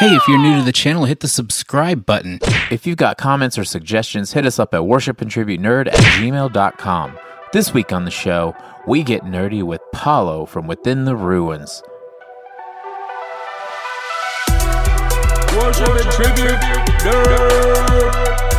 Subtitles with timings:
[0.00, 2.38] Hey, if you're new to the channel, hit the subscribe button.
[2.70, 7.18] If you've got comments or suggestions, hit us up at worshipandtribute.nerd at gmail.com.
[7.52, 11.82] This week on the show, we get nerdy with Paulo from Within the Ruins.
[15.58, 16.60] Worship and tribute,
[17.04, 18.49] nerd.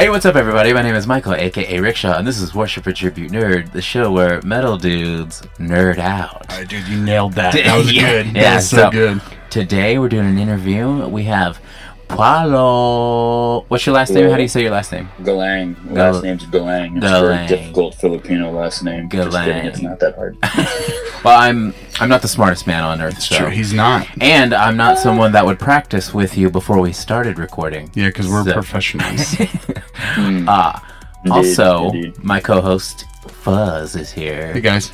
[0.00, 0.72] Hey, what's up, everybody?
[0.72, 4.10] My name is Michael, aka Rickshaw, and this is Worship and Tribute Nerd, the show
[4.10, 6.50] where metal dudes nerd out.
[6.50, 7.52] All right, dude, you nailed that.
[7.64, 8.26] That was Yeah, good.
[8.28, 9.20] yeah, that was so, so- good.
[9.50, 11.06] Today, we're doing an interview.
[11.06, 11.60] We have
[12.16, 13.64] Paulo.
[13.68, 14.30] What's your last name?
[14.30, 15.08] How do you say your last name?
[15.20, 15.74] Galang.
[15.94, 16.96] Gal- Last name's Galang.
[16.96, 17.22] It's Galang.
[17.22, 19.08] a very difficult Filipino last name.
[19.08, 19.44] Galang.
[19.44, 20.36] kidding, it's not that hard.
[21.22, 23.34] Well, I'm I'm not the smartest man on earth, so.
[23.34, 24.06] Sure, he's not.
[24.22, 27.90] and I'm not someone that would practice with you before we started recording.
[27.94, 29.36] Yeah, because we're So- professionals.
[30.48, 30.82] Ah,
[31.24, 32.24] Indeed, also, indeed.
[32.24, 34.52] my co-host Fuzz is here.
[34.54, 34.92] hey, guys.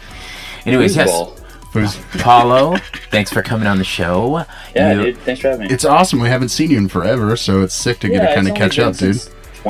[0.67, 1.41] Anyways, yes, Foosball.
[1.81, 2.77] Who's- Paulo,
[3.11, 4.45] thanks for coming on the show.
[4.75, 5.19] Yeah, You- dude.
[5.19, 5.73] Thanks for having me.
[5.75, 6.21] It's awesome.
[6.21, 8.55] We haven't seen you in forever, so it's sick to get yeah, to kind of
[8.55, 9.17] catch been up, dude.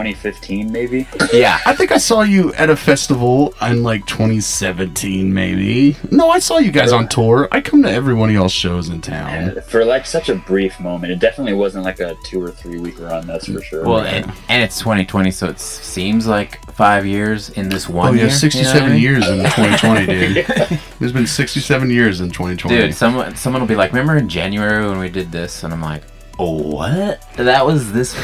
[0.04, 1.06] Since 2015, maybe.
[1.32, 5.96] Yeah, I think I saw you at a festival in like 2017, maybe.
[6.10, 7.48] No, I saw you guys on tour.
[7.50, 9.30] I come to every one of y'all shows in town.
[9.30, 12.78] And for like such a brief moment, it definitely wasn't like a two or three
[12.78, 13.26] week run.
[13.26, 13.84] That's for sure.
[13.84, 18.12] well, and, and it's 2020, so it seems like five years in this one Oh
[18.12, 18.30] yeah, year.
[18.30, 19.02] 67 you know what I mean?
[19.02, 20.80] years in 2020, dude.
[20.98, 22.76] There's been 67 years in 2020.
[22.76, 25.80] Dude, someone someone will be like, "Remember in January when we did this?" And I'm
[25.82, 26.02] like,
[26.38, 27.22] "Oh, what?
[27.36, 28.14] That was this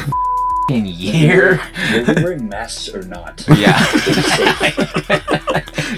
[0.69, 1.59] f***ing year."
[1.93, 3.45] Were we wearing masks or not?
[3.57, 3.77] Yeah.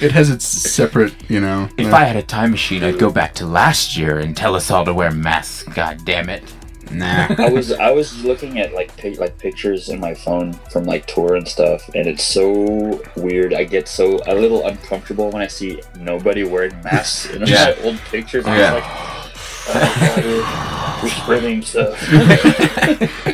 [0.01, 1.69] it has its separate, you know.
[1.77, 4.69] If I had a time machine, I'd go back to last year and tell us
[4.69, 5.63] all to wear masks.
[5.73, 6.43] God damn it!
[6.91, 7.27] nah.
[7.39, 11.07] I was I was looking at like pic- like pictures in my phone from like
[11.07, 13.53] tour and stuff, and it's so weird.
[13.53, 17.73] I get so a little uncomfortable when I see nobody wearing masks in Yeah.
[17.77, 18.45] my old pictures.
[18.45, 19.24] I'm Yeah.
[19.65, 21.99] Just like, God, we're spreading stuff.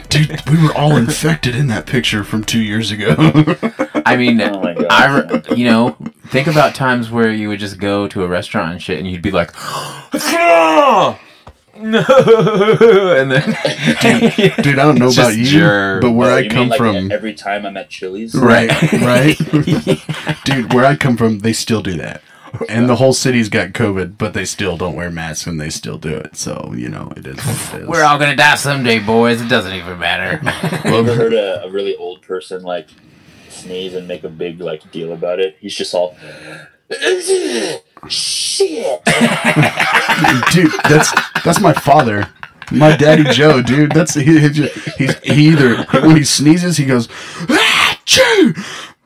[0.10, 3.16] Dude, we were all infected in that picture from two years ago.
[4.06, 4.86] I mean, Oh.
[4.90, 5.96] I you know
[6.28, 9.22] think about times where you would just go to a restaurant and shit, and you'd
[9.22, 9.52] be like,
[10.14, 11.18] "No!"
[11.82, 11.94] and
[13.32, 13.42] then
[14.62, 16.02] Dude, I don't know Just about you, germ.
[16.02, 18.36] but where Oh, I you mean, come like, from, every time I'm at Chili's.
[18.36, 19.38] right, right,
[20.44, 22.22] dude, where I come from, they still do that,
[22.70, 25.98] and the whole city's got COVID, but they still don't wear masks and they still
[25.98, 26.36] do it.
[26.36, 27.88] So you know, it is what it is.
[27.88, 29.42] We're all gonna die someday, boys.
[29.42, 30.42] It doesn't even matter.
[30.92, 32.90] You ever heard a, a really old person like
[33.50, 35.56] sneeze and make a big like deal about it?
[35.60, 36.18] He's just all
[38.10, 39.04] shit.
[40.52, 41.12] dude, that's
[41.44, 42.28] that's my father.
[42.72, 43.92] My daddy Joe, dude.
[43.92, 44.40] That's he.
[44.40, 47.10] He, just, he's he either when he sneezes, he goes,
[47.50, 48.54] ah, Chew!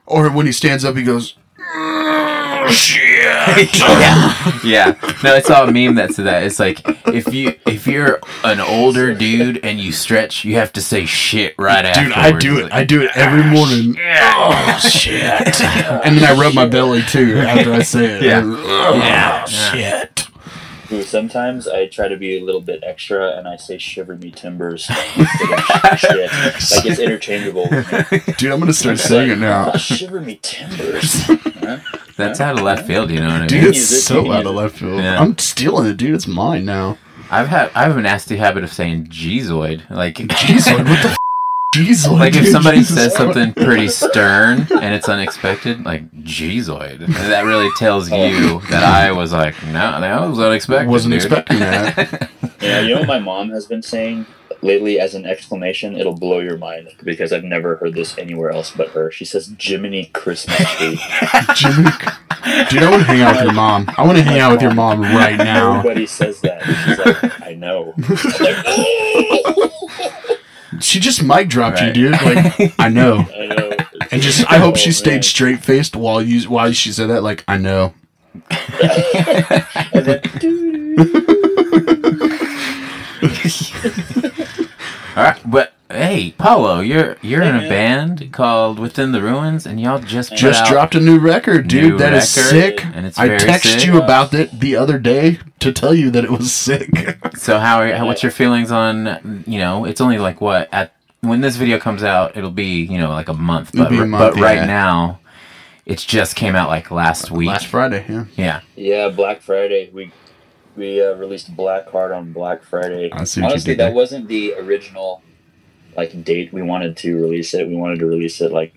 [0.06, 2.25] or when he stands up, he goes, "Ah,
[2.70, 3.80] shit.
[3.80, 5.14] yeah, yeah.
[5.24, 6.44] No, it's all a meme that said that.
[6.44, 10.82] It's like if you if you're an older dude and you stretch, you have to
[10.82, 12.04] say shit right after.
[12.04, 12.72] Dude, I do it.
[12.72, 13.96] I do it every ah, morning.
[14.00, 15.62] Oh shit!
[15.62, 18.24] and then I rub my belly too after I say it.
[18.24, 18.42] Yeah.
[18.44, 19.46] Oh, Yeah.
[19.46, 20.28] shit.
[20.88, 24.30] Dude, sometimes I try to be a little bit extra and I say shiver me
[24.30, 24.88] timbers
[25.18, 26.32] instead shit.
[26.32, 27.68] Like it's interchangeable.
[28.38, 29.72] Dude, I'm gonna start saying it now.
[29.74, 31.28] Oh, shiver me timbers.
[31.66, 31.98] Huh?
[32.18, 33.12] That's out of left field.
[33.12, 33.48] You know what I mean?
[33.48, 35.00] Dude, it's it, so out of left field.
[35.00, 35.20] Yeah.
[35.20, 36.16] I'm stealing it, dude.
[36.16, 36.98] It's mine now.
[37.30, 41.10] I've had I have a nasty habit of saying "geezoid." Like, Jeez, like, what the
[41.10, 41.18] f-
[41.76, 43.18] Jeez, like if somebody Jesus says Christ.
[43.18, 48.26] something pretty stern and it's unexpected, like "geezoid," and that really tells oh.
[48.26, 50.88] you that I was like, no, that was unexpected.
[50.88, 52.32] wasn't dude." expecting that.
[52.62, 54.26] Yeah, you know what my mom has been saying
[54.66, 55.96] lately as an exclamation?
[55.98, 59.12] It'll blow your mind because I've never heard this anywhere else but her.
[59.12, 61.00] She says Jiminy Christmas tree.
[61.56, 61.90] Jimmy,
[62.70, 63.86] dude, I want to hang out with your mom.
[63.98, 65.80] I want to hang out with your mom right now.
[65.80, 66.64] Everybody says that.
[66.64, 67.94] She's like, I know.
[68.40, 69.72] Like,
[70.82, 71.96] She just mic dropped Right.
[71.96, 72.22] you, dude.
[72.22, 73.72] Like I know, I know.
[74.12, 77.24] and just I hope she Oh, stayed straight faced while you while she said that.
[77.24, 77.94] Like I know.
[85.16, 87.70] And All right, but hey, Paulo, you're you're in a man.
[87.70, 91.68] band called Within the Ruins, and y'all just put Just out- dropped a new record,
[91.68, 91.92] dude.
[91.94, 92.86] New That is record, sick.
[92.86, 93.86] and it's I very texted sick.
[93.88, 96.90] you about it the other day to tell you that it was sick.
[97.36, 99.86] So how are how, what's your feelings on you know?
[99.86, 103.30] It's only like what at when this video comes out, it'll be you know like
[103.30, 105.20] a month, It'll but be a r- month, but right now,
[105.86, 107.48] It just came out like last week.
[107.50, 108.26] Last Friday, yeah.
[108.36, 109.90] yeah, yeah, Black Friday.
[109.94, 110.12] We
[110.76, 113.10] we uh, released Black Heart on Black Friday.
[113.12, 113.94] I see Honestly, that there.
[113.94, 115.22] wasn't the original
[115.96, 117.68] like date we wanted to release it.
[117.68, 118.74] We wanted to release it like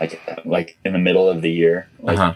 [0.00, 1.88] like like in the middle of the year.
[2.06, 2.34] uh-huh.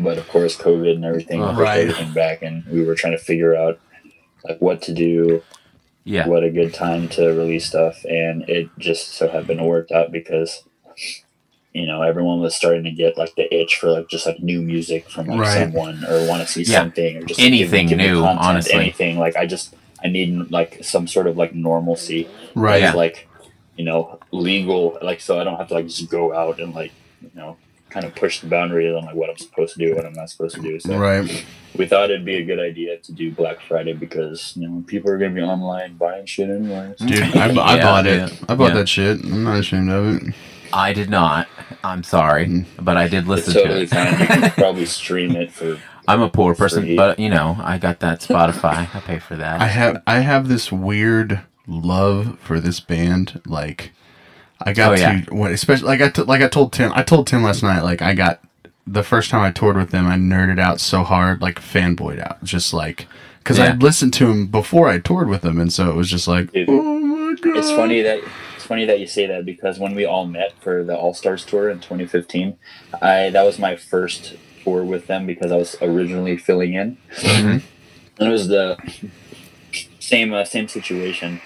[0.00, 1.80] But of course, COVID and everything Oh, right.
[1.80, 3.80] everything back, and we were trying to figure out
[4.44, 5.42] like what to do,
[6.04, 6.28] Yeah.
[6.28, 10.12] what a good time to release stuff, and it just so happened to work out
[10.12, 10.62] because
[11.78, 14.60] you know everyone was starting to get like the itch for like just like new
[14.72, 15.58] music from like Right.
[15.62, 16.78] someone or want to see Yeah.
[16.80, 18.74] something or just Anything give me new, honestly.
[18.74, 22.82] anything like I just I need like some sort of like normalcy Right.
[22.82, 22.94] Yeah.
[23.04, 23.28] like
[23.76, 26.92] you know legal like so i don't have to like just go out and like
[27.22, 27.56] you know
[27.90, 30.28] kind of push the boundaries on like what i'm supposed to do what i'm not
[30.28, 31.24] supposed to do so Right.
[31.78, 35.08] we thought it'd be a good idea to do black friday because you know people
[35.12, 37.46] are gonna be online buying shit anyway so- Dude, I, I
[37.76, 38.18] Yeah, bought it.
[38.32, 38.36] yeah.
[38.48, 38.78] I bought Yeah.
[38.78, 39.14] that shit.
[39.24, 40.34] I'm not ashamed of it.
[40.72, 41.46] I did not.
[41.84, 42.64] I'm sorry, Mm.
[42.80, 44.08] but I did it's listen totally to it.
[44.08, 46.96] fine you can probably stream it for I'm a poor person, Free.
[46.96, 48.94] but you know, I got that Spotify.
[48.94, 49.60] I pay for that.
[49.60, 53.40] I have I have this weird love for this band.
[53.46, 53.92] Like
[54.60, 55.20] I got Oh, yeah.
[55.20, 57.82] to when especially like I t- like I told Tim I told Tim last night
[57.82, 58.40] like I got
[58.86, 62.42] the first time I toured with them I nerded out so hard like fanboyed out
[62.42, 63.06] just like
[63.40, 63.66] because Yeah.
[63.66, 66.50] I'd listened to him before I toured with them and so it was just like
[66.52, 68.26] Dude, oh my god it's funny that it's
[68.68, 71.68] funny that you say that because when we all met for the All Stars tour
[71.70, 72.56] in 2015,
[73.02, 77.62] I that was my first tour with them because I was originally filling in, Mhm.
[78.20, 78.76] and it was the
[79.98, 81.40] same uh, same situation.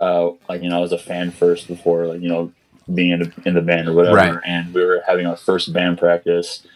[0.00, 2.50] Uh, like you know, I was a fan first before like you know
[2.92, 4.38] being in, the in the band or whatever, Right.
[4.44, 6.66] and we were having our first band practice,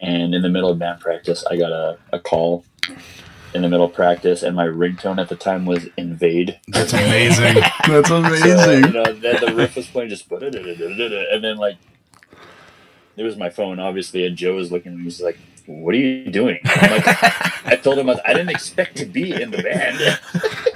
[0.00, 2.64] and in the middle of band practice, I got a, a call.
[3.54, 7.54] In the middle of practice, and my ringtone at the time was "Invade." that's amazing
[7.86, 11.76] that's So, you amazing know, then the riff was playing just and then like
[13.16, 15.04] it was my phone, obviously, and Joe was looking at me.
[15.04, 17.04] He's like, "What are you doing?" I'm like,
[17.64, 20.18] I told him I, I didn't expect to be in the band.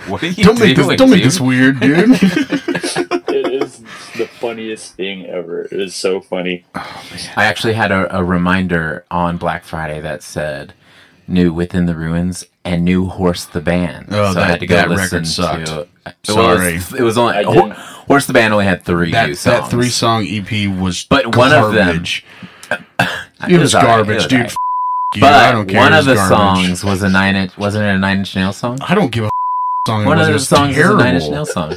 [0.11, 2.17] what are you don't make this don't make this weird dude
[3.29, 3.79] it is
[4.17, 5.63] the funniest thing ever.
[5.63, 6.65] It is so funny.
[6.75, 7.05] Oh,
[7.37, 10.75] I actually had a, a reminder on Black Friday that said
[11.27, 14.67] "New Within the Ruins" and "New Horse the Band." Oh, so I that- had to
[14.67, 15.67] go that listen record sucked.
[15.67, 15.89] to.
[16.07, 16.75] It Sorry.
[16.75, 17.71] was, it was only Ho-
[18.07, 19.61] Horse the Band only had three that new songs.
[19.63, 22.25] that three song EP was But one of them- garbage.
[23.49, 24.51] it was all right, it garbage was dude all right.
[24.51, 24.57] F-
[25.17, 25.27] you.
[25.27, 26.37] I But don't care one of the garbage.
[26.39, 27.57] songs was a nine inch.
[27.59, 28.79] Wasn't it a Nine Inch Nail song?
[28.83, 29.33] I don't give a f-
[29.87, 30.05] song.
[30.05, 30.29] One it was.
[30.29, 30.95] of It the was songs is a.
[30.97, 31.75] Nine Inch Nail song.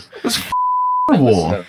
[1.10, 1.50] Terrible.
[1.52, 1.66] So,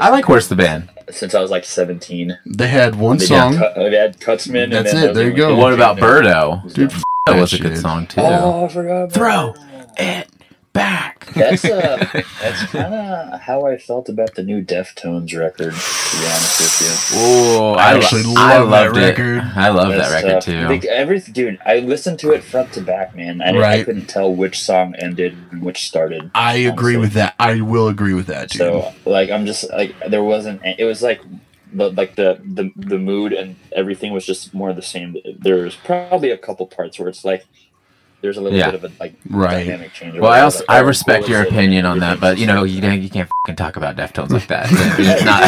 [0.00, 0.88] I like Horse the Band.
[1.10, 2.38] since I was like 17.
[2.46, 3.54] They had one They, song.
[3.54, 4.70] Had, Cut- oh, they had Cutsman.
[4.70, 5.56] That's and then it, there are you go.
[5.56, 6.72] What about Birdo?
[6.72, 8.20] Dude, f- That that was a good song too.
[8.22, 8.90] Oh, I forgot.
[9.04, 10.00] about Throw that.
[10.00, 10.28] it
[10.72, 11.26] back.
[11.34, 11.96] That's uh,
[12.40, 15.74] that's kind of how I felt about the new Deftones record.
[15.74, 16.80] To be honest with
[17.12, 17.18] you.
[17.20, 19.00] Oh, I I, actually lo- love I that loved it.
[19.00, 19.42] record.
[19.54, 20.44] I love that record tough.
[20.44, 20.66] too.
[20.66, 21.58] Like, everything, dude.
[21.66, 23.42] I listened to it front to back, man.
[23.42, 26.30] I, I couldn't tell which song ended and which started.
[26.34, 26.96] I agree honestly.
[26.96, 27.34] with that.
[27.38, 28.58] I will agree with that, dude.
[28.60, 30.62] So, like, I'm just like, there wasn't.
[30.64, 31.20] It was like,
[31.72, 35.16] the like the the the mood and everything was just more of the same.
[35.38, 37.44] There's probably a couple parts where it's like.
[38.22, 38.66] There's a little Yeah.
[38.72, 39.66] bit of a like Right.
[39.66, 40.18] dynamic change.
[40.18, 43.00] Well, I also Like, I respect your opinion on that, but you know you don't
[43.00, 44.68] you can't fucking talk about Deftones like that.
[44.98, 45.42] It's I, not.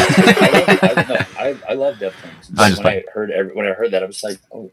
[0.49, 2.51] love, I, no, I, I love Deftones.
[2.57, 4.71] I'm just when I heard every, when I heard that, I was like, oh,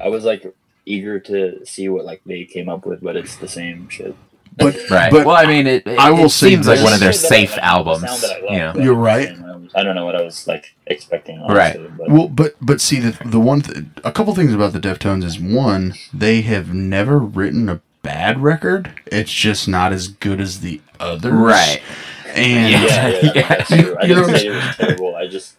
[0.00, 0.44] I was like
[0.86, 4.18] eager to see what like they came up with, but it's the same shit.
[4.58, 5.10] But right.
[5.10, 7.10] But well, I mean, it, it, I will it say seems like one of their
[7.10, 8.02] It's safe that albums.
[8.02, 9.30] sound that love, you you're right.
[9.74, 11.40] I don't know what I was like expecting.
[11.42, 11.76] Right.
[11.76, 14.80] Honestly, But Well, but but see the the one th- a couple things about the
[14.80, 18.92] Deftones is one they have never written a bad record.
[19.06, 21.32] It's just not as good as the others.
[21.32, 21.82] Right.
[22.34, 23.48] And yeah, yeah, Yeah.
[23.48, 23.96] that's true.
[24.00, 25.16] I You know didn't what say it was terrible.
[25.16, 25.54] I just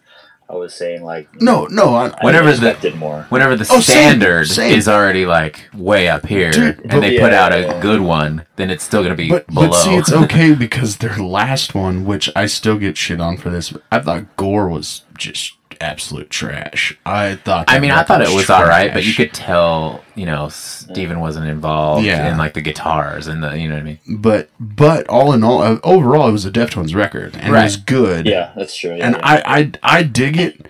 [0.50, 3.24] I was saying like no, no, I, Whenever the- more.
[3.28, 4.76] Whenever the Oh, standard same.
[4.76, 8.44] is already like way up here, Dude, and they Yeah, put out a good one,
[8.56, 9.68] then it's still going to be but below.
[9.68, 13.48] but see, it's okay because their last one, which I still get shit on for
[13.50, 16.96] this, I thought Gore was just absolute trash.
[17.06, 17.64] I thought.
[17.68, 20.48] I mean, I record thought it was all right, but you could tell, you know,
[20.48, 22.30] Steven wasn't involved Yeah.
[22.30, 23.98] in like the guitars and the, you know what I mean?
[24.08, 27.76] But but all in all, uh, overall, it was a Deftones record, and it was
[27.76, 28.26] good.
[28.26, 28.94] Yeah, that's true.
[28.96, 29.22] Yeah, and yeah.
[29.24, 30.66] I, I I dig it.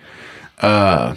[0.59, 1.15] Uh,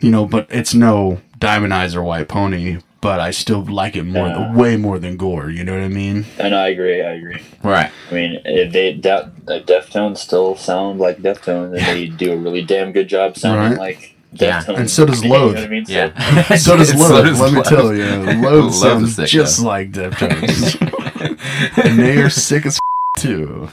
[0.00, 2.78] you know, but it's no Diamond Eyes or White Pony.
[3.00, 4.52] But I still like it more, Yeah.
[4.56, 5.50] way more than Gore.
[5.50, 6.24] You know what I mean?
[6.38, 7.00] and I agree.
[7.00, 7.40] I agree.
[7.62, 7.90] Right.
[8.10, 12.36] I mean, if they da- like Deftones still sound like Deftones, and they do a
[12.36, 13.78] really damn good job sounding Right.
[13.78, 14.62] like Yeah.
[14.62, 14.76] Deftones.
[14.78, 15.54] And so does You know Loathe.
[15.54, 15.86] what I mean?
[15.86, 16.42] So- Yeah.
[16.56, 17.22] So does So Load.
[17.24, 17.64] does let me Load.
[17.66, 19.66] tell you, Load Load sounds sick, just though.
[19.68, 22.80] like Deftones, and they are sick as
[23.16, 23.68] too.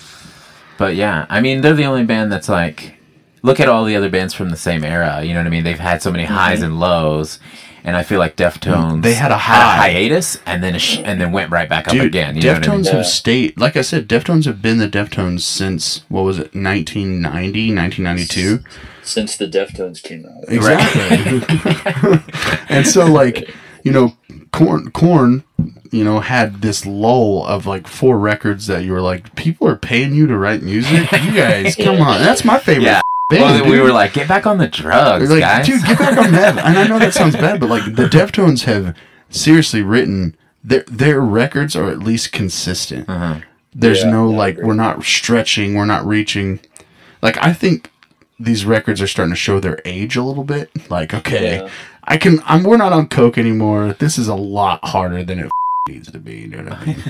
[0.77, 2.95] But yeah, I mean, they're the only band that's like,
[3.41, 5.23] look at all the other bands from the same era.
[5.23, 5.63] You know what I mean?
[5.63, 6.65] They've had so many highs mm-hmm.
[6.65, 7.39] and lows,
[7.85, 9.91] and I feel like Deftones They had a a high.
[9.91, 12.35] hiatus and then a sh- and then went right back up Dude, again.
[12.35, 12.81] You know what I mean?
[12.83, 13.59] Deftones have stayed.
[13.59, 18.59] Like I said, Deftones have been the Deftones since what was it, 1990, 1992.
[19.03, 20.43] Since the Deftones came out.
[20.47, 21.41] Exactly.
[22.69, 24.15] and so, like, you know,
[24.51, 25.43] Korn, Korn,
[25.91, 29.75] you know, had this lull of like four records that you were like, people are
[29.75, 31.11] paying you to write music.
[31.11, 32.85] You guys, come on, that's my favorite.
[32.85, 33.01] Yeah.
[33.29, 35.65] Band, well, then we were like, get back on the drugs, like, guys.
[35.65, 36.57] dude, get back on that.
[36.59, 38.95] And I know that sounds bad, but like the Deftones have
[39.29, 43.09] seriously written their their records are at least consistent.
[43.09, 43.39] Uh-huh.
[43.73, 46.59] There's Yeah, no yeah, like we're not stretching, we're not reaching.
[47.21, 47.91] Like I think
[48.39, 50.69] these records are starting to show their age a little bit.
[50.91, 51.69] Like okay, Yeah.
[52.03, 52.39] I can.
[52.45, 52.61] I'm.
[52.63, 53.93] We're not on coke anymore.
[53.93, 55.49] This is a lot harder than it
[55.87, 56.33] needs to be.
[56.39, 56.95] You know what I mean?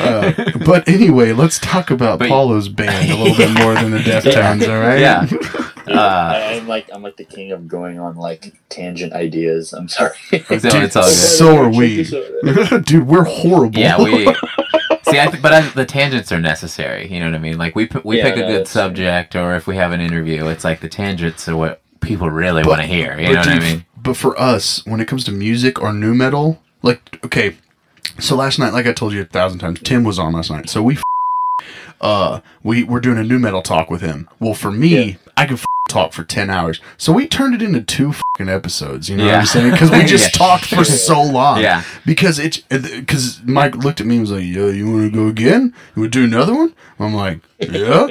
[0.00, 0.32] uh,
[0.64, 4.68] but anyway, let's talk about But- Paulo's band a little bit more than the Deftones.
[4.68, 5.00] All right?
[5.00, 5.26] yeah.
[5.88, 9.72] Uh, I, I'm like I'm like the king of going on like tangent ideas.
[9.72, 10.16] I'm sorry.
[10.32, 11.12] so it's all good.
[11.14, 13.06] So are we, dude.
[13.06, 13.78] We're horrible.
[13.78, 14.24] Yeah, we
[15.04, 15.20] see.
[15.20, 17.06] I th- but I, the tangents are necessary.
[17.06, 17.56] You know what I mean?
[17.56, 20.00] Like we p- we Yeah, pick a good that's- subject, or if we have an
[20.00, 23.12] interview, it's like the tangents are what people really want to hear.
[23.20, 23.84] You but know what I mean?
[24.06, 27.56] But for us, when it comes to music or new metal, like okay,
[28.18, 30.68] so last night, like I told you a thousand times, Tim was on last night.
[30.70, 31.02] So we, f-
[32.00, 34.28] uh, we were doing a new metal talk with him.
[34.40, 35.14] Well, for me, Yeah.
[35.36, 39.08] I could f- talk for ten hours, so we turned it into two fucking episodes.
[39.08, 39.70] You know what I'm saying?
[39.72, 40.38] Because we just Yeah.
[40.38, 41.60] talked for so long.
[41.60, 41.82] Yeah.
[42.04, 45.26] Because it's because Mike looked at me and was like, "Yo, you want to go
[45.28, 45.74] again?
[45.94, 48.08] You want to do another one?" I'm like, "Yeah,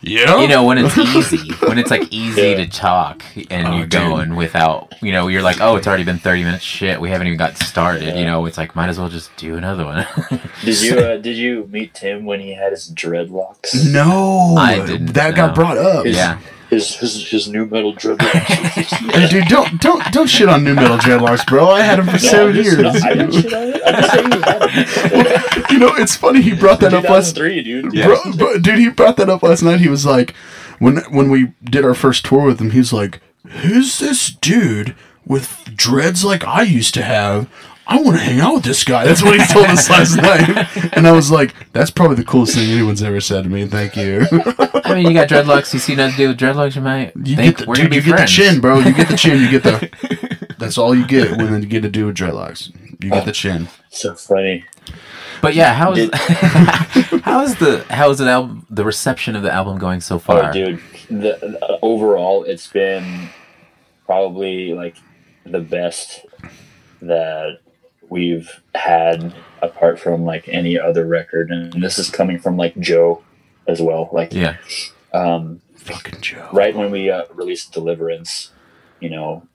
[0.00, 2.56] yeah." You know when it's easy, when it's like easy Yeah.
[2.56, 4.00] to talk, and Oh, you're dude.
[4.00, 6.64] going without, you know, you're like, oh, it's already been thirty minutes.
[6.64, 8.16] Shit, we haven't even got started.
[8.16, 10.06] You know, it's like might as well just do another one.
[10.64, 13.92] Did you uh, did you meet Tim when he had his dreadlocks?
[13.92, 16.06] no, I didn't that got brought up.
[16.06, 16.38] yeah,
[16.70, 18.84] His his his new metal dreadlocks.
[19.12, 21.68] Hey, dude, don't don't don't shit on new metal dreadlocks, bro.
[21.70, 22.78] I had him for No, seven years.
[23.02, 23.82] I didn't shit on it.
[23.86, 27.36] I'm just saying he had you know, it's funny he brought that up last.
[27.36, 27.92] 2003, dude.
[28.04, 29.80] Bro, bro, dude, he brought that up last night.
[29.80, 30.34] He was like,
[30.78, 34.94] when when we did our first tour with him, he's like, "Who's this dude
[35.24, 37.48] with dreads like I used to have?"
[37.90, 39.04] I want to hang out with this guy.
[39.06, 40.94] That's what he told us last night.
[40.94, 43.66] And I was like, that's probably the coolest thing anyone's ever said to me.
[43.66, 44.26] Thank you.
[44.84, 45.72] I mean, you got dreadlocks.
[45.72, 47.84] You see nothing to do with dreadlocks, you might You think get the, we're dude,
[47.84, 48.32] gonna be you get the friends.
[48.32, 48.78] chin, bro.
[48.80, 49.40] You get the chin.
[49.42, 50.46] You get the.
[50.58, 52.70] That's all you get when you get to do with dreadlocks.
[53.02, 53.68] You get the chin.
[53.90, 54.64] So funny.
[55.40, 56.14] But yeah, how is Did-
[57.22, 60.50] how is the how is the album the reception of the album going so far?
[60.50, 60.80] Oh, dude.
[61.08, 63.30] The, uh, overall, it's been
[64.04, 64.96] probably like
[65.46, 66.26] the best
[67.02, 67.60] that
[68.08, 73.22] we've had apart from like any other record, and this is coming from like Joe
[73.66, 74.08] as well.
[74.12, 74.56] Like, Yeah,
[75.12, 76.48] um, Fucking Joe.
[76.52, 78.52] right when we uh, released Deliverance,
[79.00, 79.46] you know,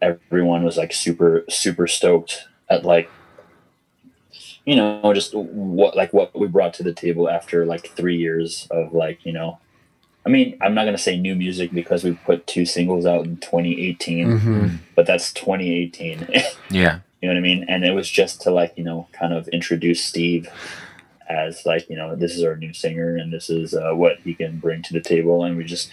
[0.00, 3.10] everyone was like super super stoked at like
[4.64, 8.66] you know just what like what we brought to the table after like three years
[8.70, 9.58] of like you know
[10.26, 13.24] i mean i'm not going to say new music because we put two singles out
[13.24, 16.28] in 2018 hmm but that's 2018
[16.70, 17.64] yeah, you know what i mean?
[17.68, 20.46] And it was just to like you know kind of introduce steve
[21.26, 24.34] as like you know this is our new singer and this is uh, what he
[24.34, 25.42] can bring to the table.
[25.42, 25.88] And we just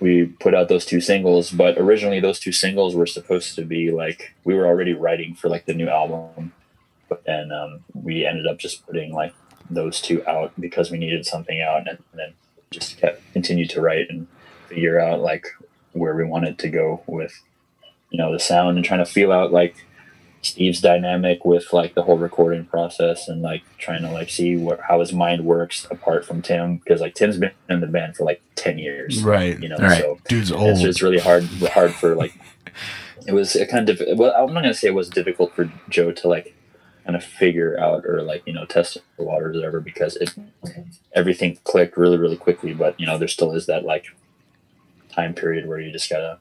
[0.00, 3.90] we put out those two singles but originally those two singles were supposed to be
[3.90, 6.52] like we were already writing for like the new album
[7.08, 9.32] but then um, we ended up just putting like
[9.70, 12.34] those two out because we needed something out and then
[12.70, 14.26] just kept continued to write and
[14.68, 15.46] figure out like
[15.92, 17.32] where we wanted to go with
[18.10, 19.85] you know the sound and trying to feel out like
[20.46, 24.80] Steve's dynamic with like the whole recording process and like trying to like see what
[24.80, 28.24] how his mind works apart from Tim because like Tim's been in the band for
[28.24, 29.58] like ten years, Right.
[29.60, 30.00] You know, Right.
[30.02, 30.78] so Dude's it's old.
[30.80, 32.34] just really hard hard for like
[33.26, 36.12] it was a kind of well I'm not gonna say it was difficult for Joe
[36.12, 36.54] to like
[37.04, 40.30] kind of figure out or like you know test the waters or whatever because it
[41.14, 44.06] everything clicked really really quickly but you know there still is that like
[45.10, 46.38] time period where you just gotta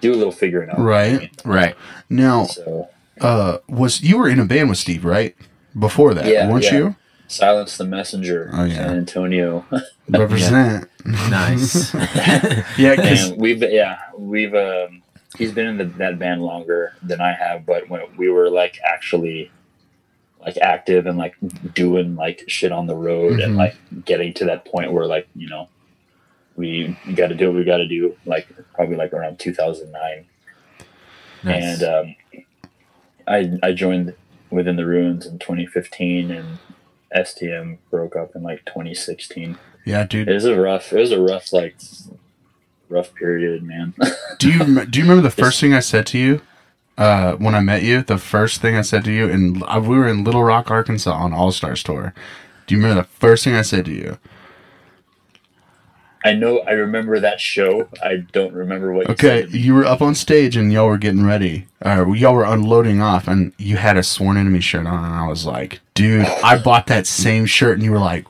[0.00, 1.30] do a little figuring out Right.
[1.44, 1.74] right.
[2.08, 2.88] Now, so
[3.20, 5.34] uh, was you were in a band with Steve, right?
[5.78, 6.74] Before that, Yeah, weren't yeah.
[6.74, 6.96] you?
[7.28, 8.74] Silence the Messenger, Oh, yeah.
[8.74, 9.64] San Antonio.
[10.08, 10.88] Represent.
[11.04, 11.94] Nice.
[12.78, 15.02] Yeah, because and we've yeah we've um,
[15.38, 18.78] he's been in the, that band longer than I have, but when we were like
[18.84, 19.50] actually
[20.44, 21.36] like active and like
[21.74, 23.44] doing like shit on the road Mhm.
[23.44, 25.68] and like getting to that point where like you know
[26.60, 30.26] we got to do what we got to do like probably like around 2009
[31.42, 31.82] nice.
[31.82, 32.42] and um,
[33.26, 34.14] I I joined
[34.50, 36.58] within the ruins in 2015 and
[37.14, 40.28] STM broke up in like 2016 yeah, dude.
[40.28, 41.76] it was a rough it was a rough like
[42.90, 43.94] rough period, man.
[44.38, 46.42] Do you do you remember the first thing I said to you
[46.98, 48.02] uh, when I met you?
[48.02, 51.12] The first thing I said to you, and uh, we were in Little Rock, Arkansas,
[51.12, 52.12] on All Stars tour.
[52.66, 54.18] Do you remember the first thing I said to you?
[56.24, 56.58] I know.
[56.60, 57.88] I remember that show.
[58.02, 59.06] I don't remember what.
[59.08, 59.52] You Okay, said.
[59.52, 61.66] you were up on stage and y'all were getting ready.
[61.84, 65.26] Uh, y'all were unloading off, and you had a Sworn Enemy shirt on, and I
[65.28, 68.26] was like, "Dude, I bought that same shirt," and you were like.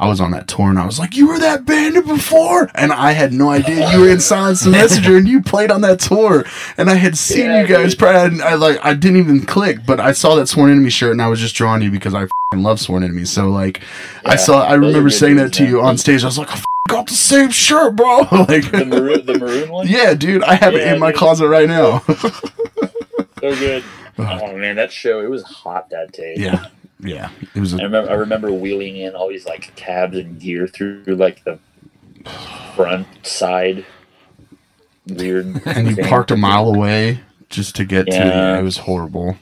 [0.00, 2.70] I was on that tour and I was like, You were that band before?
[2.74, 5.82] And I had no idea you were in Silence the Messenger and you played on
[5.82, 6.44] that tour.
[6.78, 7.98] And I had seen Yeah, you guys dude.
[8.00, 11.12] prior and I like I didn't even click, but I saw that Sworn Enemy shirt
[11.12, 13.26] and I was just drawn to you because I fing love Sworn Enemy.
[13.26, 13.82] So like
[14.24, 16.24] I saw I remember saying that to you on stage.
[16.24, 18.20] I was like, I f- got the same shirt, bro.
[18.48, 19.86] like the maroon, the maroon one.
[19.90, 21.98] Yeah, dude, I have it Yeah, in my closet right now.
[22.08, 22.40] so
[23.40, 23.84] good.
[24.18, 25.20] Oh man, that show.
[25.24, 26.34] It was hot that day.
[26.36, 26.66] yeah,
[27.02, 27.30] yeah.
[27.54, 27.74] It was.
[27.74, 28.10] I A, remember.
[28.10, 31.58] I remember wheeling in all these like cabs and gear through like the
[32.74, 33.84] front side.
[35.06, 35.62] Weird.
[35.66, 38.12] and you parked a mile away just to get to.
[38.12, 38.58] Yeah.
[38.58, 39.36] It was horrible.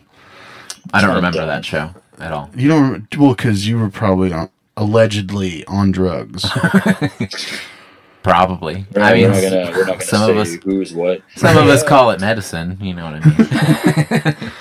[0.92, 2.50] I don't remember that show at all.
[2.54, 6.44] You don't well because you were probably on, allegedly on drugs.
[8.22, 8.84] Probably.
[8.94, 9.70] We're I mean, we're not gonna.
[9.70, 11.22] We're not gonna some say of us, who's what.
[11.36, 12.76] some of us call it medicine.
[12.80, 14.52] You know what I mean?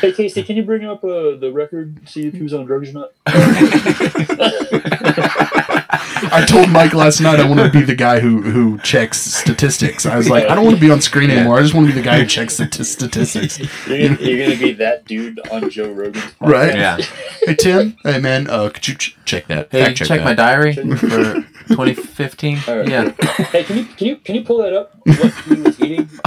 [0.00, 2.08] Hey Casey, can you bring up uh, the record?
[2.08, 3.10] See if who's on drugs or not.
[5.90, 10.04] I told Mike last night I want to be the guy who who checks statistics.
[10.04, 11.58] I was like, I don't want to be on screen anymore.
[11.58, 13.58] I just want to be the guy who checks the t- statistics.
[13.88, 16.40] You're gonna, you're gonna be that dude on Joe Rogan's podcast.
[16.40, 16.74] Right?
[16.76, 16.98] Yeah.
[17.42, 19.68] Hey Tim, hey man, uh, could you ch- check that?
[19.72, 20.36] Hey, Fact check, my that.
[20.36, 22.58] diary for 2015.
[22.68, 22.88] All right.
[22.88, 23.10] Yeah.
[23.50, 24.94] Hey, can you can you can you pull that up?
[25.04, 26.10] What he was eating?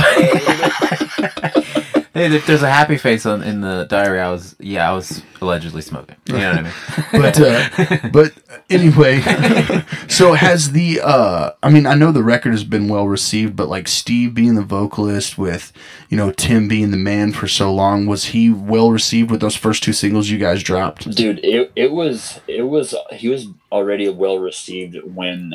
[1.17, 1.81] Uh,
[2.13, 5.21] Hey, if there's a happy face on in the diary, I was yeah, I was
[5.39, 6.17] allegedly smoking.
[6.25, 7.21] You know what I mean?
[7.21, 8.33] but uh, but
[8.69, 9.21] anyway,
[10.09, 13.69] so has the uh, I mean, I know the record has been well received, but
[13.69, 15.71] like Steve being the vocalist with
[16.09, 19.55] you know Tim being the man for so long, was he well received with those
[19.55, 21.09] first two singles you guys dropped?
[21.15, 25.53] dude it, it was it was he was already well received when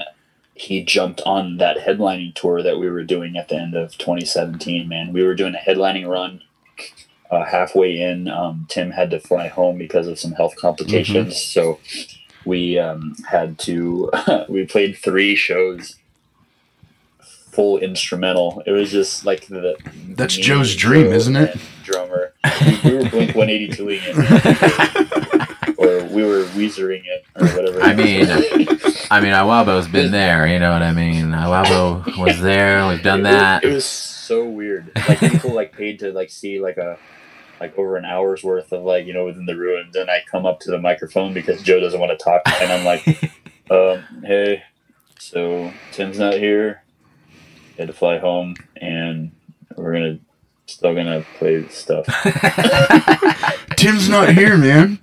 [0.54, 4.88] he jumped on that headlining tour that we were doing at the end of 2017
[4.88, 6.42] man we were doing a headlining run
[7.30, 11.78] uh, halfway in um, tim had to fly home because of some health complications so
[12.45, 14.10] we um, had to
[14.49, 15.97] we played three shows
[17.21, 19.76] full instrumental it was just like the
[20.10, 21.56] That's Joe's dream, isn't it?
[21.84, 25.47] drummer we, we were blink 182ing it
[25.78, 27.82] or we were Weezering it, or whatever.
[27.82, 28.26] I mean,
[29.10, 30.47] I mean, Iwabo's been there.
[30.47, 31.26] You know what I mean?
[31.26, 32.86] Iwabo was there.
[32.89, 33.65] We've done It that.
[33.65, 33.84] It was
[34.26, 34.93] so weird.
[35.08, 36.99] Like people like paid to like see like a
[37.60, 40.47] like over an hour's worth of like you know within the ruins, and I come
[40.47, 43.06] up to the microphone because Joe doesn't want to talk, and I'm like,
[43.71, 44.62] um, "Hey,
[45.19, 46.82] so Tim's not here.
[47.76, 49.32] He had to fly home, and
[49.76, 50.19] we're gonna
[50.67, 52.06] still gonna play stuff."
[53.76, 54.99] Tim's not here, man.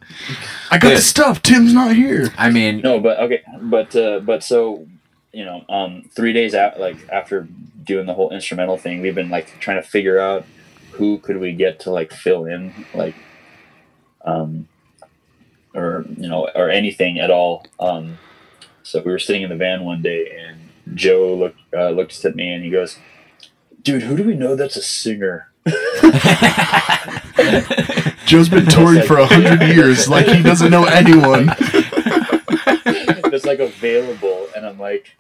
[0.71, 0.95] I got Yeah.
[0.95, 1.41] the stuff.
[1.43, 2.33] Tim's not here.
[2.37, 4.87] I mean, No, but okay, but uh, but so
[5.33, 7.47] you know, um, three days out, like after
[7.83, 10.45] doing the whole instrumental thing, we've been like trying to figure out
[10.91, 13.15] who could we get to like fill in, like,
[14.23, 14.67] um,
[15.73, 17.65] or you know, or anything at all.
[17.79, 18.19] Um,
[18.83, 22.35] so we were sitting in the van one day, and Joe looked uh, looked at
[22.35, 22.99] me and he goes,
[23.81, 25.49] "Dude, who do we know that's a singer?"
[28.25, 31.51] Joe's been touring for a hundred years, like he doesn't know anyone.
[33.33, 35.17] that's like available and i'm like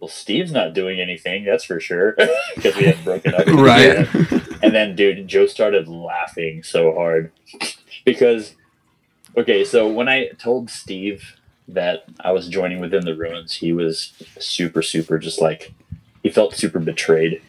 [0.00, 2.16] well steve's not doing anything that's for sure
[2.56, 4.06] because we had broken up Right.
[4.62, 7.32] and then dude joe started laughing so hard
[8.04, 8.54] because
[9.36, 11.34] okay so when i told steve
[11.66, 15.72] that i was joining within the ruins he was super super just like
[16.22, 17.40] he felt super betrayed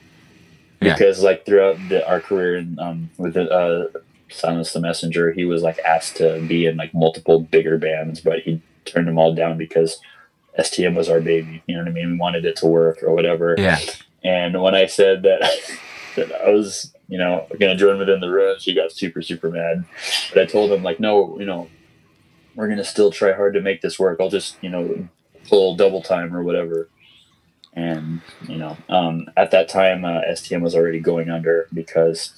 [0.81, 0.93] Yeah.
[0.93, 3.85] because like throughout the, our career in, um, with uh,
[4.29, 8.39] silence the messenger he was like asked to be in like multiple bigger bands but
[8.41, 9.99] he turned them all down because
[10.59, 13.13] stm was our baby you know what i mean we wanted it to work or
[13.13, 13.79] whatever yeah,
[14.23, 15.41] and when I said that,
[16.15, 19.49] that I was, you know, going to join within the ruins, he got super, super
[19.49, 19.85] mad.
[20.33, 21.69] But I told him, like, no, you know,
[22.55, 24.19] we're going to still try hard to make this work.
[24.19, 25.07] I'll just, you know,
[25.47, 26.89] pull double time or whatever.
[27.73, 32.33] And, you know, um, at that time, uh, STM was already going under because,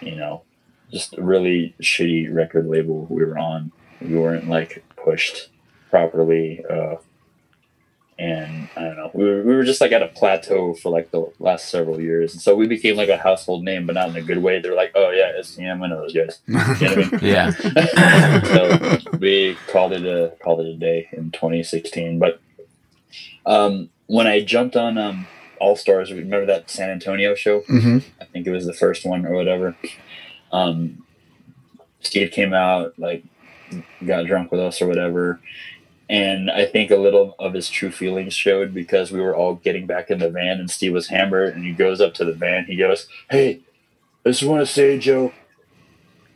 [0.00, 0.42] you know,
[0.90, 3.72] just a really shitty record label we were on.
[4.00, 5.50] We weren't like pushed
[5.90, 6.64] properly.
[6.68, 6.96] Uh,
[8.18, 11.12] and I don't know, we were, we were just like at a plateau for like
[11.12, 14.16] the last several years, and so we became like a household name, but not in
[14.16, 14.58] a good way.
[14.58, 16.40] They're like, oh yeah, STM, I know those guys.
[16.48, 17.20] You know I mean?
[17.22, 17.50] yeah.
[18.42, 22.18] so we called it a called it a day in 2016.
[22.18, 22.40] But
[23.46, 25.28] Um, when I jumped on um,
[25.60, 27.60] All Stars, remember that San Antonio show?
[27.60, 29.76] hmm I think it was the first one or whatever.
[30.50, 31.04] Um,
[32.00, 33.22] Steve came out, like,
[34.04, 35.40] got drunk with us or whatever.
[36.10, 39.86] And I think a little of his true feelings showed because we were all getting
[39.86, 41.54] back in the van and Steve was hammered.
[41.54, 42.64] And he goes up to the van.
[42.64, 43.60] He goes, Hey,
[44.24, 45.32] I just want to say, Joe,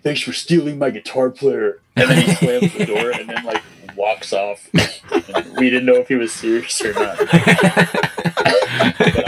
[0.02, 1.80] thanks for stealing my guitar player.
[1.96, 3.62] And then he slams the door and then, like,
[3.96, 4.68] walks off.
[4.74, 7.18] And we didn't know if he was serious or not.
[7.18, 7.30] but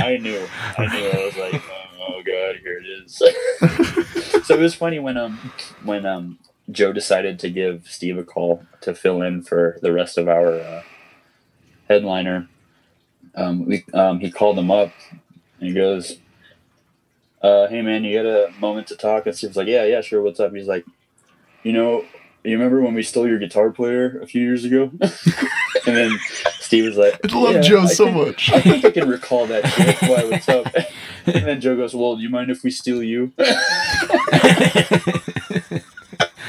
[0.02, 0.46] I knew.
[0.78, 1.08] I knew.
[1.08, 1.62] I was like,
[2.00, 3.14] oh, god, here it is.
[4.46, 5.52] so it was funny when um
[5.84, 6.38] when um
[6.70, 10.54] Joe decided to give Steve a call to fill in for the rest of our
[10.60, 10.82] uh,
[11.88, 12.48] headliner.
[13.34, 14.92] Um, we um he called him up
[15.60, 16.18] and he goes,
[17.42, 20.22] uh, "Hey man, you got a moment to talk?" And Steve's like, "Yeah, yeah, sure.
[20.22, 20.84] What's up?" He's like,
[21.62, 22.04] "You know."
[22.46, 24.90] You remember when we stole your guitar player a few years ago?
[25.00, 26.18] and then
[26.60, 28.52] Steve was like, I love "Yeah, Joe I so think- much.
[28.52, 29.66] I think I can recall that.
[29.66, 29.96] Shit.
[30.02, 30.24] Why?
[30.26, 30.66] What's up?
[31.24, 33.32] And then Joe goes, "Well, do you mind if we steal you?"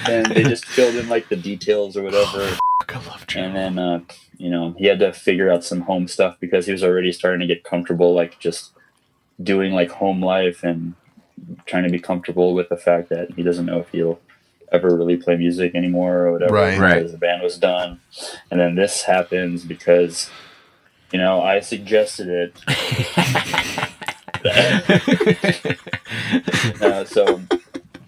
[0.07, 2.57] And they just filled in like the details or whatever.
[2.89, 3.41] I love Joe.
[3.41, 3.99] And then, uh,
[4.37, 7.41] you know, he had to figure out some home stuff because he was already starting
[7.41, 8.71] to get comfortable, like just
[9.41, 10.93] doing like home life and
[11.65, 14.19] trying to be comfortable with the fact that he doesn't know if he'll
[14.71, 16.53] ever really play music anymore or whatever.
[16.53, 16.79] Right.
[16.79, 17.11] Right.
[17.11, 17.99] The band was done.
[18.51, 20.29] And then this happens because,
[21.11, 22.53] you know, I suggested it.
[26.81, 27.41] uh, so,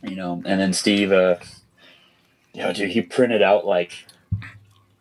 [0.04, 1.38] you know, and then Steve, uh,
[2.58, 3.92] you know, dude, he printed out like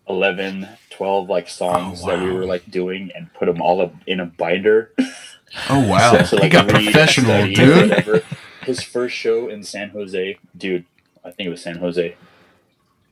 [0.08, 3.94] 11, 12 like songs Oh, that we were like doing and put them all up
[4.06, 4.92] in a binder.
[5.68, 8.24] Oh wow, So, he like, got professional, study, dude.
[8.62, 10.84] His first show in San Jose, dude,
[11.24, 12.14] I think it was San Jose.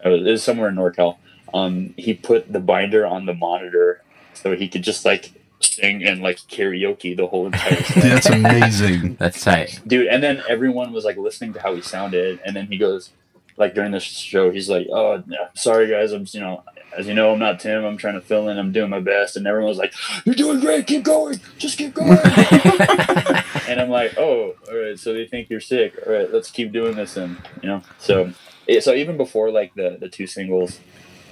[0.04, 1.16] It was, it was somewhere in NorCal.
[1.52, 4.02] Um, he put the binder on the monitor
[4.34, 8.02] so he could just like sing and like karaoke the whole entire Dude, set.
[8.02, 9.14] that's amazing.
[9.16, 9.80] That's tight.
[9.86, 13.10] dude and then everyone was like listening to how he sounded and then he goes
[13.56, 15.22] like during this show he's like oh
[15.54, 16.62] sorry guys i'm you know
[16.96, 19.36] as you know i'm not tim i'm trying to fill in i'm doing my best
[19.36, 19.92] and everyone was like
[20.24, 22.18] you're doing great keep going just keep going.
[23.66, 26.70] And i'm like oh all right so they think you're sick all right let's keep
[26.72, 27.82] doing this and you know?
[27.98, 28.32] So
[28.80, 30.80] so even before like the the two singles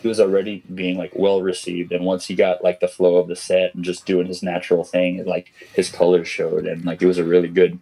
[0.02, 3.28] he was already being like well received and once he got like the flow of
[3.28, 7.06] the set and just doing his natural thing like his colors showed and like it
[7.06, 7.78] was a really good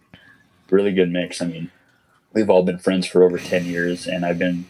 [0.69, 1.71] really good mix i mean
[2.33, 4.65] we've all been friends for over 10 years and i've been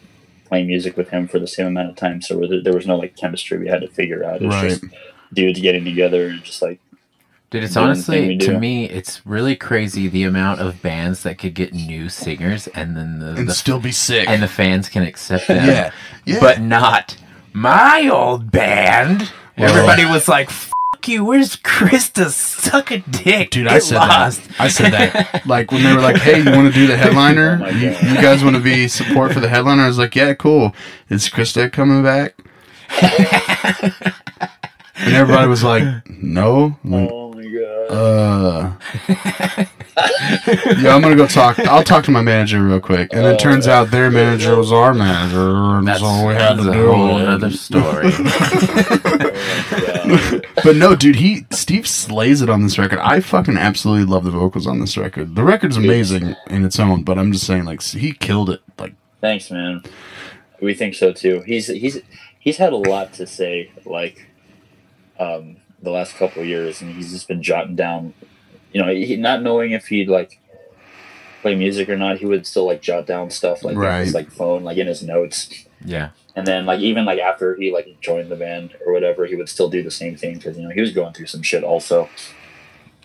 [0.46, 2.96] playing music with him for the same amount of time so there, there was no
[2.98, 4.70] like chemistry we had to figure out It's Right.
[4.70, 4.84] just
[5.34, 6.80] dudes getting together and just like
[7.52, 11.74] Dude, it's honestly to me, it's really crazy the amount of bands that could get
[11.74, 14.30] new singers and then the, And the still be sick.
[14.30, 15.66] and the fans can accept them.
[15.68, 15.92] yeah,
[16.26, 16.40] yeah.
[16.40, 17.18] But not
[17.52, 19.34] my old band.
[19.58, 20.50] Well- Everybody was like,
[21.02, 21.26] "Fuck you!
[21.26, 22.30] Where's Krista?
[22.30, 24.60] Suck a dick, Dude, Get I said lost." that.
[24.62, 25.42] I said that.
[25.48, 27.60] Like when they were like, "Hey, you want to do the headliner?
[27.66, 30.36] Oh you, you guys want to be support for the headliner?" I was like, "Yeah,
[30.36, 30.76] cool.
[31.10, 32.36] Is Krista coming back?"
[34.96, 38.72] and everybody was like, "No." Like, oh my god uh,
[40.78, 41.60] yeah, I'm gonna go talk.
[41.60, 43.80] I'll talk to my manager real quick, and it Oh, turns yeah.
[43.80, 47.18] out their manager was our manager, and That's, so we had that's to do whole
[47.18, 48.12] other story.
[50.64, 53.00] But no, dude, he Steve slays it on this record.
[53.00, 55.36] I fucking absolutely love the vocals on this record.
[55.36, 58.62] The record's amazing in its own, but I'm just saying, like, he killed it.
[58.78, 59.84] Like, Thanks, man.
[60.62, 61.42] We think so too.
[61.46, 62.00] He's he's
[62.40, 64.28] he's had a lot to say, like
[65.20, 68.14] um, the last couple of years, and he's just been jotting down.
[68.74, 70.40] You know, he, not knowing if he'd like
[71.42, 74.14] play music or not, he would still like jot down stuff like on his Right.
[74.14, 75.66] like phone, like in his notes.
[75.84, 79.36] Yeah, And then like even like after he like joined the band or whatever, he
[79.36, 81.64] would still do the same thing because you know he was going through some shit
[81.64, 82.10] also.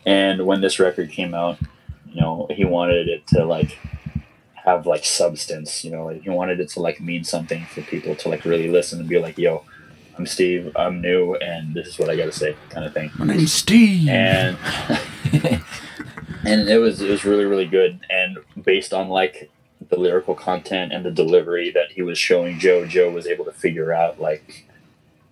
[0.05, 1.59] And when this record came out,
[2.09, 3.79] you know he wanted it to like
[4.55, 5.85] have like substance.
[5.85, 8.69] You know, like he wanted it to like mean something for people to like really
[8.69, 9.65] listen and be like, "Yo,
[10.19, 10.73] I'm Steve.
[10.77, 13.53] I'm new, and this is what I got to say," kind of thing my name's
[13.53, 14.09] Steve.
[14.09, 14.59] and
[16.45, 19.51] and it was it was really really good and based on like
[19.89, 23.53] the lyrical content and the delivery that he was showing Joe Joe was able to
[23.53, 24.67] figure out like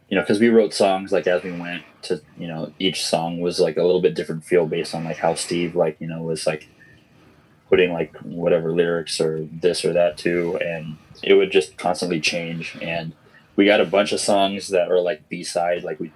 [0.08, 3.40] you know because we wrote songs like as we went to you know each song
[3.40, 6.22] was like a little bit different feel based on like how Steve like you know
[6.22, 6.68] was like
[7.68, 12.76] putting like whatever lyrics or this or that to and it would just constantly change.
[12.82, 13.14] And
[13.56, 16.12] we got a bunch of songs that are like b-side like we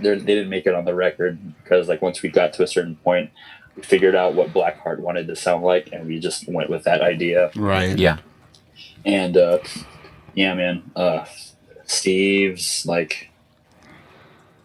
[0.00, 2.96] they didn't make it on the record because like once we got to a certain
[2.96, 3.30] point
[3.76, 7.02] we figured out what blackheart wanted to sound like and we just went with that
[7.02, 7.98] idea right.
[7.98, 8.18] yeah.
[9.04, 9.58] and uh
[10.34, 11.24] yeah man uh
[11.84, 13.30] steve's like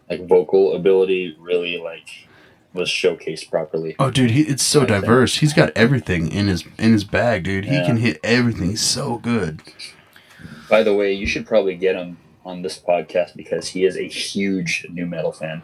[0.10, 2.28] like vocal ability really like
[2.74, 3.98] was showcased properly.
[4.00, 5.02] Oh, dude, he, it's so Right there.
[5.02, 5.38] diverse.
[5.40, 7.66] He's got everything in his in his bag, dude.
[7.66, 7.86] He Yeah.
[7.86, 8.70] can hit everything.
[8.70, 9.62] He's so good.
[10.70, 14.08] By the way, you should probably get him on this podcast because he is a
[14.08, 15.64] huge new metal fan.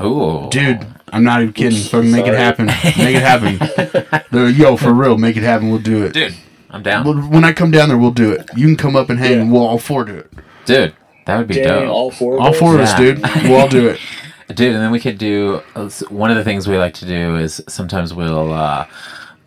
[0.00, 1.78] Ooh, Dude, I'm not even kidding.
[1.78, 2.66] Fucking make it happen.
[2.66, 3.58] Make it happen.
[4.30, 5.70] The- Yo, for real, make it happen.
[5.70, 6.12] We'll do it.
[6.12, 6.34] dude,
[6.70, 8.50] I'm down, Well, When I come down there, we'll do it.
[8.56, 9.38] You can come up and hang, Yeah.
[9.42, 10.30] and we'll all four do it.
[10.64, 10.94] dude.
[11.26, 11.88] That would be Dang, dope.
[11.90, 12.34] all four.
[12.34, 12.58] Of All us?
[12.58, 12.98] four of us, Yeah.
[13.14, 13.22] dude.
[13.44, 14.00] We'll all do it.
[14.54, 17.36] Dude, and then we could do uh, one of the things we like to do
[17.36, 18.86] is sometimes we'll uh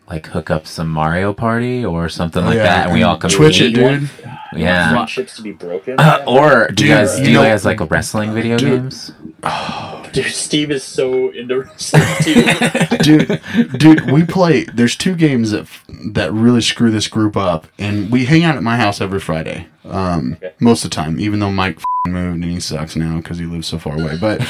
[0.09, 3.29] like hook up some Mario Party or something like Yeah, that, and we all come
[3.29, 4.09] Twitch it, dude.
[4.53, 4.91] Yeah.
[4.91, 5.95] Friendships to be broken.
[5.99, 8.81] Uh, or do you guys you do you know- guys like wrestling video Dude.
[8.83, 9.11] games?
[9.43, 12.97] Oh, dude, Steve is so into wrestling too.
[13.03, 13.41] dude,
[13.77, 14.63] dude, we play.
[14.65, 15.67] There's two games that
[16.13, 19.67] that really screw this group up, and we hang out at my house every Friday.
[19.85, 20.53] Um, Okay.
[20.59, 23.67] most of the time, even though Mike moved and he sucks now because he lives
[23.67, 24.17] so far away.
[24.19, 24.41] But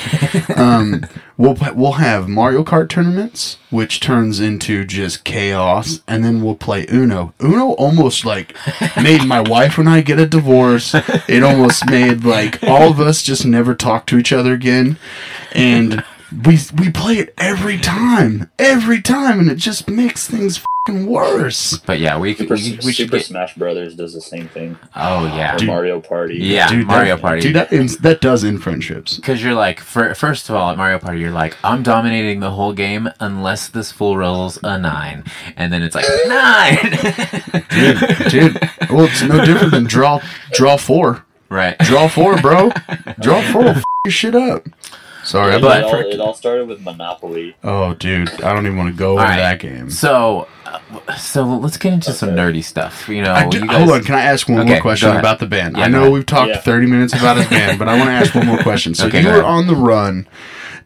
[0.57, 1.03] um,
[1.37, 6.85] we'll we'll have Mario Kart tournaments, which turns into just chaos, and then we'll play
[6.89, 7.33] Uno.
[7.39, 8.55] Uno almost like
[9.01, 10.93] made my wife and I get a divorce.
[11.27, 14.97] It almost made like all of us just never talk to each other again,
[15.53, 16.03] and
[16.45, 21.77] we we play it every time, every time, and it just makes things fucking worse.
[21.79, 23.25] But yeah, we could Super, we, we Super get.
[23.25, 24.77] Smash Brothers does the same thing.
[24.95, 26.37] Oh yeah, Or Mario Party.
[26.37, 27.41] yeah, Dude, Mario that, Party.
[27.41, 29.15] Dude, that ends, that does end friendships.
[29.17, 32.51] Because you're like, for, first of all, at Mario Party, you're like, I'm dominating the
[32.51, 35.23] whole game unless this fool rolls a nine,
[35.55, 36.77] and then it's like nine.
[37.69, 38.69] Dude, dude.
[38.89, 40.21] Well, it's no different than draw
[40.53, 41.25] draw four.
[41.49, 41.77] right.
[41.79, 42.71] Draw four, bro.
[43.19, 43.63] Draw four.
[43.63, 44.67] Will f- your shit up.
[45.23, 47.55] Sorry, It, but all, it all started with Monopoly.
[47.63, 49.37] oh, dude, I don't even want to go over All right.
[49.37, 49.89] that game.
[49.89, 50.47] So,
[51.17, 53.07] so let's get into some nerdy stuff.
[53.09, 55.15] You know, I do- you guys, hold on, can I ask one Okay, more question
[55.15, 55.77] about the band?
[55.77, 56.57] Yeah, I know we've talked Yeah.
[56.59, 58.93] 30 minutes about his band, but I want to ask one more question.
[58.95, 59.43] So Okay, you were ahead.
[59.45, 60.27] on the run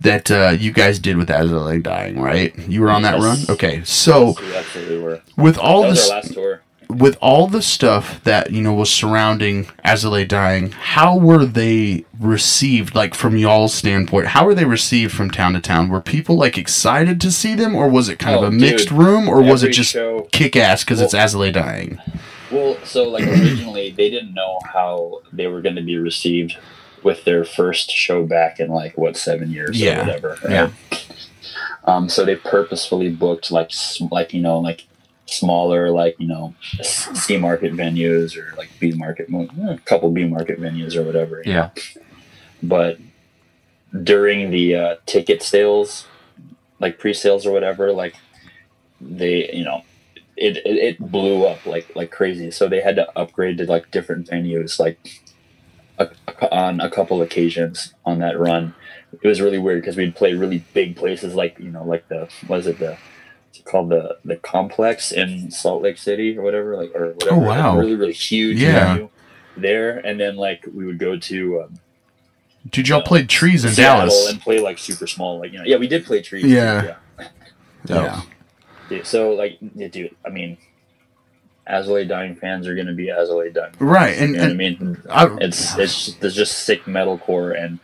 [0.01, 2.57] that uh, you guys did with As I Lay Dying, right?
[2.67, 3.37] You were on that run?
[3.49, 3.81] Okay.
[3.83, 5.21] So We absolutely were.
[5.37, 6.61] with all That was this our last tour.
[6.97, 11.45] With all the stuff that you know was surrounding As I Lay Dying, how were
[11.45, 12.95] they received?
[12.95, 15.89] Like from y'all's standpoint, how were they received from town to town?
[15.89, 18.89] Were people like excited to see them, or was it kind Oh, of a mixed
[18.89, 18.97] dude.
[18.97, 21.99] room, or was it just show- kick ass because it's Well- As I Lay Dying?
[22.51, 26.57] Well, so like originally they didn't know how they were going to be received
[27.03, 30.01] with their first show back in like what seven years Yeah.
[30.01, 30.37] or whatever.
[30.43, 30.51] right?
[30.51, 30.69] Yeah.
[31.85, 33.71] Um, so they purposefully booked like
[34.11, 34.83] like you know like
[35.31, 40.59] smaller like you know C market venues or like B market a couple B market
[40.59, 41.41] venues or whatever.
[41.45, 41.69] Yeah.
[42.61, 42.99] but
[44.03, 46.07] during the uh, ticket sales,
[46.79, 48.15] like pre-sales or whatever, like
[48.99, 49.83] they, you know,
[50.37, 52.51] it, it it blew up like like crazy.
[52.51, 55.21] So they had to upgrade to like different venues, like
[55.99, 56.09] a,
[56.51, 58.73] on a couple occasions on that run.
[59.21, 62.29] It was really weird because we'd play really big places, like you know, like the
[62.47, 62.97] what is it the
[63.65, 67.35] called the the complex in Salt Lake City or whatever, like or whatever.
[67.35, 67.71] Oh, wow.
[67.75, 69.07] like, really really huge Yeah.
[69.57, 71.61] there, and then like we would go to.
[71.63, 71.79] Um,
[72.69, 74.29] Dude, y'all know, played trees in Seattle Dallas.
[74.29, 76.45] and play like super small, like you know, yeah, we did play trees.
[76.45, 76.95] Yeah.
[77.19, 77.25] yeah.
[77.85, 78.21] Yeah.
[78.89, 80.57] Dude, so like, yeah, dude, I mean,
[81.65, 83.73] As I Lay Dying fans are gonna be As I Lay Dying.
[83.79, 85.03] Right, and, You know what I mean?
[85.09, 87.79] I, It's it's just, there's just sick metalcore, and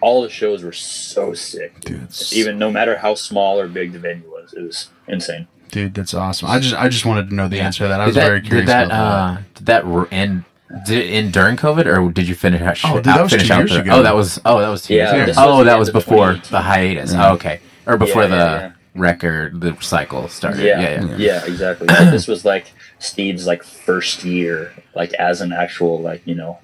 [0.00, 1.80] all the shows were so sick.
[1.80, 5.46] dude, Even no matter how small or big the venue was, it was insane.
[5.70, 6.48] dude, that's awesome.
[6.48, 7.66] I just I just wanted to know the Yeah.
[7.66, 8.00] answer to that.
[8.00, 10.44] I was that, very curious Did that, about uh, did that r- end?
[10.84, 12.60] Did it end during COVID, or did you finish?
[12.60, 13.90] out- Oh, dude, that was two years the- ago.
[13.96, 14.40] Oh, that was.
[14.44, 15.40] Oh, that was two Yeah, years ago.
[15.46, 17.12] Oh, that was before the hiatus.
[17.12, 17.30] Yeah.
[17.30, 18.72] Oh, okay, or before Yeah, the yeah, yeah.
[18.96, 20.64] record, the cycle started.
[20.64, 21.44] Yeah, Yeah, yeah, yeah.
[21.46, 21.86] exactly.
[21.86, 26.58] This was like Steve's like first year, like as an actual like you know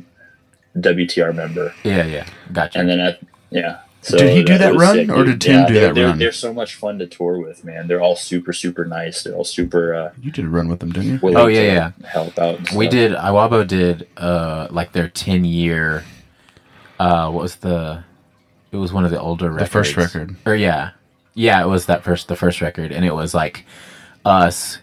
[0.76, 1.74] WTR member.
[1.84, 2.26] Yeah, yeah.
[2.52, 2.78] Gotcha.
[2.78, 3.80] And then at yeah.
[4.04, 6.18] So Did he do that was run, or did Tim do they're, that they're, run?
[6.18, 7.86] They're so much fun to tour with, man.
[7.86, 9.22] They're all super, super nice.
[9.22, 11.36] They're all super uh, You did a run with them, didn't you?
[11.36, 12.08] Oh, yeah, yeah.
[12.08, 12.58] help out.
[12.58, 12.92] And we stuff.
[12.92, 13.12] did.
[13.12, 16.02] Iwabo did uh like their ten year.
[16.98, 18.02] Uh, what was the?
[18.72, 19.70] It was one of the older records.
[19.70, 20.34] The first record.
[20.46, 20.90] Or yeah,
[21.34, 21.62] yeah.
[21.62, 23.64] It was that first the first record, and it was like
[24.24, 24.78] us.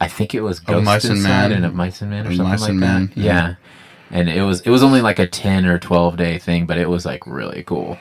[0.00, 1.52] I think it was Ghost Mice and Inside Men.
[1.52, 2.86] and of Mice and Men or Of something Mice like and that.
[2.86, 3.24] Men, Yeah.
[3.24, 3.54] yeah.
[4.14, 6.88] And it was it was only like a ten or twelve day thing, but it
[6.88, 7.98] was like really cool.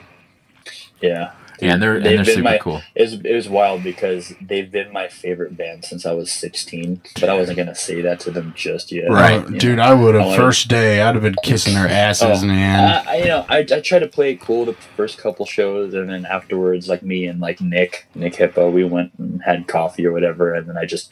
[1.01, 1.33] Yeah.
[1.61, 2.81] Yeah, and they're and They've they're super my- cool.
[2.95, 7.01] It was, it was wild because they've been my favorite band since I was 16,
[7.21, 9.09] but I wasn't going to say that to them just yet.
[9.09, 9.77] Right, You dude.
[9.77, 9.83] know.
[9.83, 11.01] I would have first day.
[11.01, 13.03] I'd have been kissing their asses, Oh, man.
[13.07, 15.93] I, I- you know, I, I try to play it cool the first couple shows,
[15.93, 20.05] and then afterwards, like me and like Nick, Nick Hipa, we went and had coffee
[20.05, 21.09] or whatever, and then I just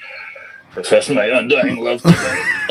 [0.71, 2.15] professed my undying love to them.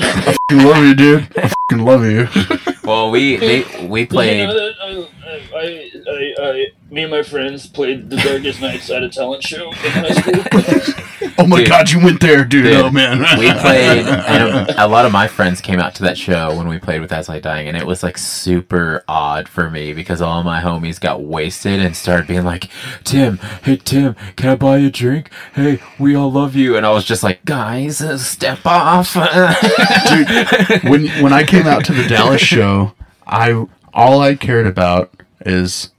[0.01, 1.39] f***ing love you, dude.
[1.39, 2.29] I f***ing love you.
[2.83, 4.47] Well, we they, we Did you played.
[4.49, 5.09] know that I,
[5.55, 9.71] I, I, I, me and my friends played the Darkest Nights at a talent show
[9.71, 10.95] in high school.
[11.39, 11.69] Oh my Dude.
[11.69, 12.65] god, you went there, dude.
[12.65, 13.21] Dude, Oh man.
[13.39, 16.69] we played, and a, a lot of my friends came out to that show when
[16.69, 20.21] we played with As I Dying, and it was like super odd for me because
[20.21, 22.69] all my homies got wasted and started being like,
[23.05, 25.31] "Tim, hey Tim, can I buy you a drink?
[25.55, 30.40] Hey, we all love you," and I was just like, "Guys, uh, step off." Dude,
[30.83, 32.93] when when I came out to the Dallas show,
[33.27, 35.13] I all I cared about
[35.45, 35.91] is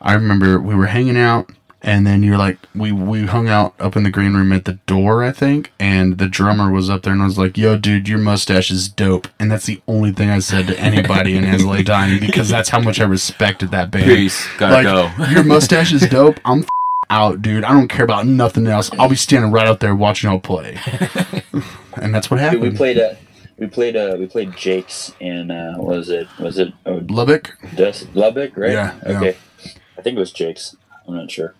[0.00, 3.96] I remember we were hanging out and then you're like we we hung out up
[3.96, 7.12] in the green room at the door, I think, and the drummer was up there
[7.12, 10.28] and I was like, "Yo, dude, your mustache is dope." And that's the only thing
[10.28, 13.70] I said to anybody in As I Lay Dying because that's how much I respected
[13.70, 14.06] that band.
[14.06, 15.24] Peace, gotta like, go.
[15.30, 16.40] your mustache is dope.
[16.44, 16.68] I'm f-
[17.10, 17.64] out, dude.
[17.64, 18.90] I don't care about nothing else.
[18.98, 20.78] I'll be standing right out there watching y'all play.
[21.94, 22.62] and that's what Dude, happened.
[22.62, 23.14] we played uh,
[23.58, 27.56] we played uh, we played Jake's in uh, what was it was it oh, Lubbock,
[27.74, 28.72] Des- Lubbock right?
[28.72, 29.16] Yeah, yeah.
[29.18, 29.36] Okay,
[29.98, 30.76] I think it was Jake's.
[31.06, 31.54] I'm not sure.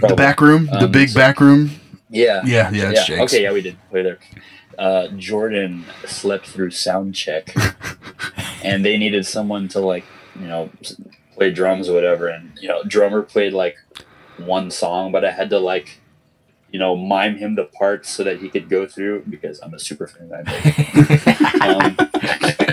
[0.00, 1.70] the back room, the Um, big so- back room.
[2.12, 2.42] Yeah.
[2.44, 3.16] Yeah, yeah, it's yeah.
[3.16, 3.32] Jake's.
[3.32, 4.18] Okay, yeah, we did play there.
[4.78, 7.54] Uh, Jordan slept through sound check,
[8.64, 10.70] and they needed someone to like, you know,
[11.34, 12.26] play drums or whatever.
[12.28, 13.76] And you know, drummer played like
[14.38, 15.99] one song, but I had to like,
[16.72, 19.78] you know, mime him the parts so that he could go through because I'm a
[19.78, 20.30] super fan.
[21.60, 21.96] Um,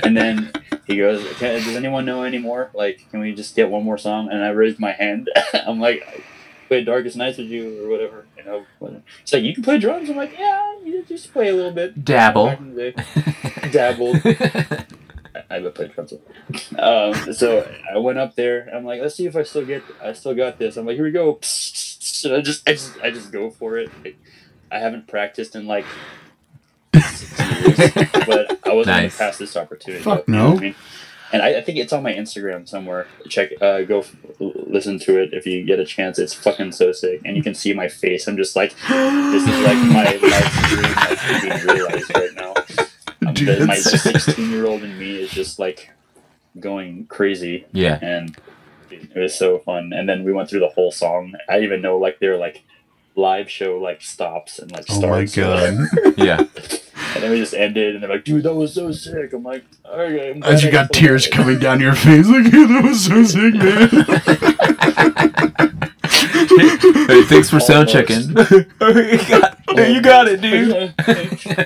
[0.03, 0.51] and then
[0.85, 2.69] he goes, "Can- "Does anyone know anymore?
[2.73, 5.29] Like, can we just get one more song?" And I raised my hand.
[5.67, 6.21] I'm like, "I
[6.69, 9.01] "Play Darkest Nights with you or whatever." You know, whatever.
[9.21, 10.09] it's like you can play drums.
[10.09, 12.45] I'm like, "Yeah, you just play a little bit." Dabble.
[12.45, 12.61] Back
[15.49, 15.71] in the day.
[15.71, 15.71] Dabbled.
[15.71, 16.13] I haven't played drums.
[16.77, 18.69] Um, so I went up there.
[18.73, 19.83] I'm like, let's see if I still get.
[20.03, 20.77] I still got this.
[20.77, 21.39] I'm like, here we go.
[22.23, 23.89] And I just, I just, I just go for it.
[24.71, 25.85] I haven't practiced in like
[26.95, 29.17] six years, but I wasn't Nice.
[29.17, 30.03] gonna pass this opportunity.
[30.03, 30.57] Fuck up, you know no.
[30.57, 30.75] I mean?
[31.33, 33.05] And I, I think it's on my Instagram somewhere.
[33.27, 36.17] Check, uh, go f- listen to it if you get a chance.
[36.19, 38.27] It's fucking so sick, and you can see my face.
[38.29, 42.53] I'm just like, this is like my life dream like being realized right now.
[43.33, 45.91] Dude, the- my 16 year old in me is just like
[46.59, 47.99] going crazy, yeah.
[48.01, 48.35] and
[48.89, 49.91] it was so fun.
[49.93, 51.33] And then we went through the whole song.
[51.49, 52.63] I even know like they're like
[53.15, 55.87] live show like stops and like Oh my god!
[56.17, 56.45] Yeah.
[57.13, 59.63] And then we just ended, and they're like, "Dude, that was so sick." I'm like,
[59.85, 63.23] "Okay." I'm As you got tears coming down your face, like yeah, that was so
[63.23, 64.86] sick, man.
[66.59, 67.93] Hey, thanks for sound Almost.
[67.93, 68.29] checking.
[68.29, 69.57] you, got,
[69.89, 70.67] you got it, dude.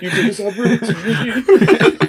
[0.02, 2.08] you took this opportunity.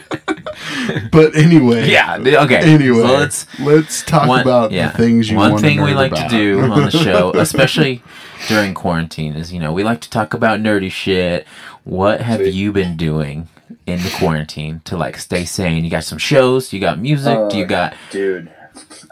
[1.10, 2.16] but anyway, Yeah.
[2.18, 2.56] Okay.
[2.58, 4.90] Anyway, So let's let's talk one, about yeah.
[4.90, 5.62] the things you want to talk about.
[5.62, 6.30] One thing to we like about.
[6.30, 8.02] to do on the show, especially
[8.48, 11.46] during quarantine, is you know we like to talk about nerdy shit.
[11.84, 12.54] What have Sweet.
[12.54, 13.48] you been doing
[13.86, 15.84] in the quarantine to like stay sane?
[15.84, 16.72] You got some shows.
[16.72, 17.38] You got music.
[17.50, 17.94] do you Uh, got?
[18.10, 18.52] Dude,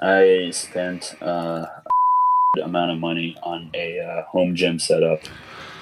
[0.01, 1.80] I spent uh, a
[2.59, 5.21] amount of money on a uh, home gym setup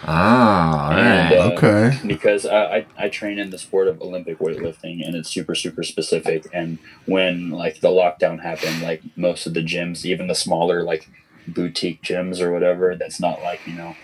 [0.04, 1.38] Ah, and, right.
[1.40, 1.98] uh, okay.
[2.06, 5.82] because I, I, I train in the sport of Olympic weightlifting and it's super super
[5.82, 6.46] specific.
[6.52, 11.08] And when like the lockdown happened, like most of the gyms, even the smaller like
[11.48, 13.96] boutique gyms or whatever, that's not like you know.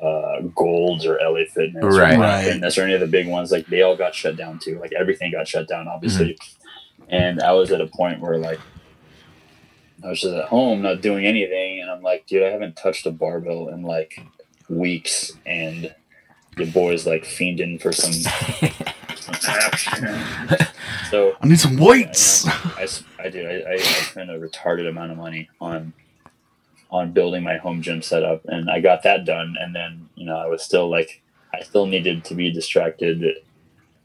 [0.00, 2.14] Uh, Golds or LA Fitness Right.
[2.14, 2.44] Planet Right.
[2.44, 4.78] Fitness or any of the big ones, like they all got shut down too.
[4.78, 6.38] Like everything got shut down, obviously.
[7.08, 8.60] And I was at a point where like
[10.04, 13.06] I was just at home, not doing anything, and I'm like, dude, I haven't touched
[13.06, 14.20] a barbell in like
[14.68, 15.94] weeks, and
[16.56, 18.12] your boy's like fiending for some,
[19.16, 20.68] some action.
[21.10, 22.46] so I need some weights.
[23.18, 23.66] I did.
[23.66, 25.92] I, I, I spent a retarded amount of money on
[26.90, 29.56] on building my home gym setup, and I got that done.
[29.60, 33.24] And then you know, I was still like, I still needed to be distracted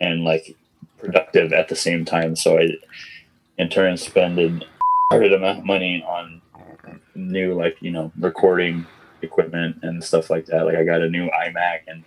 [0.02, 0.56] and like
[0.98, 2.36] productive at the same time.
[2.36, 2.70] So I,
[3.58, 4.66] in turn, spended
[5.20, 6.42] retarded amount of money on
[7.16, 8.86] new like you know recording
[9.22, 10.66] equipment and stuff like that.
[10.66, 12.04] Like I got a new iMac and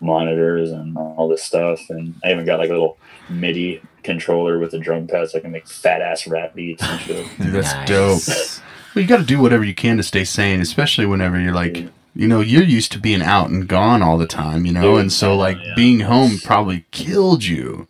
[0.00, 4.72] monitors and all this stuff, and I even got like a little MIDI controller with
[4.74, 7.26] a drum pad so I can make fat ass rap beats and shit.
[7.38, 7.88] Dude, that's Nice.
[7.88, 8.62] dope.
[8.94, 11.76] Well, you got to do whatever you can to stay sane, especially whenever you're like,
[12.14, 15.00] you know, you're used to being out and gone all the time, you know, Dude,
[15.02, 15.74] and so like yeah.
[15.76, 17.88] being home probably killed you.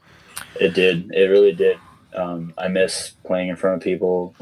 [0.61, 1.11] It did.
[1.13, 1.79] It really did.
[2.17, 4.35] Um, I miss playing in front of people,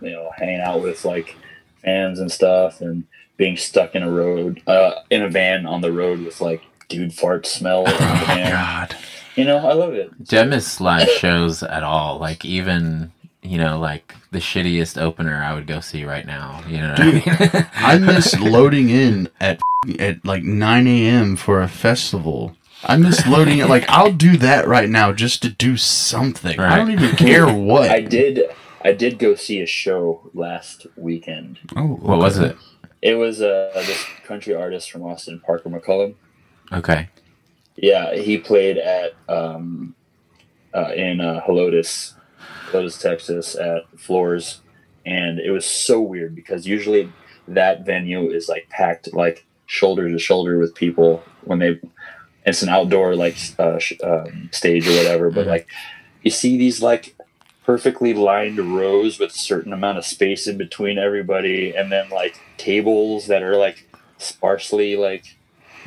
[0.00, 1.36] you know, hanging out with like
[1.82, 3.04] fans and stuff, and
[3.36, 7.14] being stuck in a road, uh, in a van on the road with like dude
[7.14, 7.84] fart smell.
[7.86, 8.50] in the van.
[8.50, 8.96] God.
[9.36, 10.24] You know, I love it.
[10.24, 12.18] Do I miss live shows at all?
[12.18, 13.12] Like even
[13.42, 16.62] you know like the shittiest opener I would go see right now.
[16.66, 17.66] You know what I mean?
[17.74, 19.60] I miss loading in at
[20.00, 21.36] at like 9 a.m.
[21.36, 22.56] for a festival
[22.88, 23.68] I miss loading it.
[23.68, 26.58] Like I'll do that right now just to do something.
[26.58, 27.90] I don't even care what.
[27.90, 28.42] I did.
[28.82, 31.58] I did go see a show last weekend.
[31.76, 32.56] oh, What was it?
[33.02, 36.14] It was uh, this country artist from Austin, Parker McCollum.
[36.72, 37.08] Okay.
[37.76, 39.94] Yeah, he played at um,
[40.74, 42.14] uh, in uh, Helotes,
[42.70, 44.60] Helotes, Texas, at Floore's,
[45.06, 47.12] and it was so weird because usually
[47.46, 51.80] that venue is like packed like shoulder to shoulder with people when they.
[52.48, 55.50] It's an outdoor like uh, sh- um, stage or whatever, but Mhm.
[55.50, 55.66] like
[56.22, 57.14] you see these like
[57.64, 62.34] perfectly lined rows with a certain amount of space in between everybody, and then like
[62.56, 63.86] tables that are like
[64.18, 65.24] sparsely like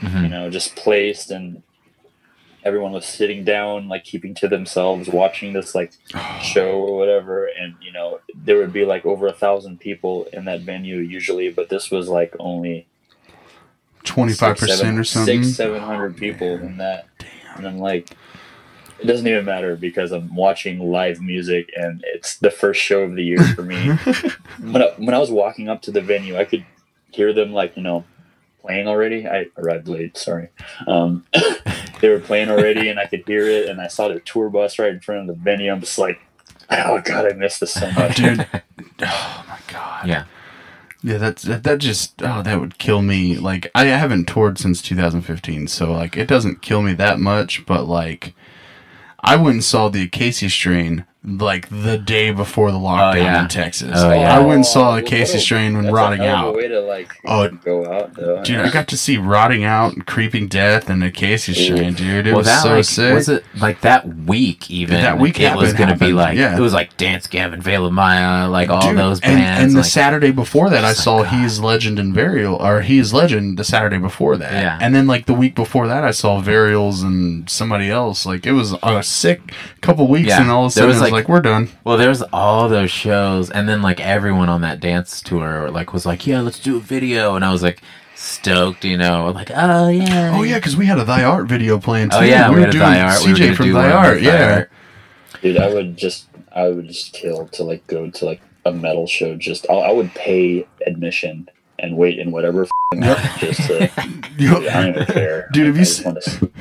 [0.01, 0.29] you Mhm.
[0.29, 1.63] know, just placed and
[2.63, 5.91] everyone was sitting down, like keeping to themselves, watching this like
[6.43, 7.47] show or whatever.
[7.59, 11.49] And, you know, there would be like over a thousand people in that venue usually,
[11.49, 12.87] but this was like only
[14.03, 15.43] twenty five six, seven- percent or something.
[15.43, 17.07] Six, seven hundred people in that.
[17.19, 17.57] Damn.
[17.57, 18.15] And I'm like,
[19.01, 23.15] it doesn't even matter because I'm watching live music and it's the first show of
[23.15, 23.75] the year for me.
[24.61, 26.65] when, I, when I was walking up to the venue, I could
[27.11, 28.05] hear them like, you know,
[28.61, 29.27] playing already.
[29.27, 30.49] I arrived late, sorry.
[30.87, 31.25] Um,
[32.01, 34.77] they were playing already and I could hear it and I saw their tour bus
[34.77, 35.71] right in front of the venue.
[35.71, 36.21] I'm just like,
[36.69, 38.17] oh God, I missed this so much.
[38.17, 38.47] Dude,
[39.01, 40.07] oh my god.
[40.07, 40.25] Yeah.
[41.03, 43.35] Yeah, that's that, that just oh that would kill me.
[43.35, 47.85] Like I haven't toured since 2015, so like it doesn't kill me that much, but
[47.85, 48.35] like
[49.21, 53.41] I went and saw the Acacia strain like the day before the lockdown oh, yeah.
[53.43, 53.91] in Texas.
[53.93, 54.35] Oh, yeah.
[54.35, 56.55] I went and saw Oh, Casey what strain when rotting a out.
[56.55, 58.41] way to like Oh, go out though.
[58.43, 62.25] Dude, I got to see rotting out, and creeping death, and Acacia strain, dude.
[62.25, 63.13] It well, was that so like sick.
[63.13, 66.57] was it like that week even That week it was gonna be like yeah.
[66.57, 69.81] it was like Dance Gavin Veil of Maya like all Dude, those bands and the
[69.81, 72.97] like, Saturday before that, I saw uh, like, He is Legend and Burial, or He
[72.97, 74.51] is Legend the Saturday before that.
[74.53, 74.79] Yeah.
[74.81, 78.25] And then like the week before that, I saw Varials and somebody else.
[78.25, 80.41] Like it was a sick couple weeks, Yeah.
[80.41, 81.69] and all of a There sudden was, it was like- like, we're done.
[81.83, 85.93] Well, there was all those shows, and then like everyone on that dance tour like
[85.93, 87.81] was like, "Yeah, let's do a video," and I was like
[88.15, 91.77] stoked, you know, like, "Oh yeah, Oh yeah, because we had a Thy Art video
[91.79, 92.25] playing oh, too.
[92.25, 93.19] oh yeah." we, We, were had doing Thy Art.
[93.19, 94.15] CJ we were from Thy Art.
[94.15, 94.55] with Thy Yeah.
[94.55, 94.71] Art.
[95.41, 99.07] Dude, I would just, I would just kill to like go to like a metal
[99.07, 99.35] show.
[99.35, 101.49] Just, I'll, I would pay admission
[101.79, 103.01] and wait in whatever f***ing
[103.39, 103.89] just to.
[104.37, 105.49] Yo, I don't even care.
[105.51, 106.51] Dude, have I you just s- wanna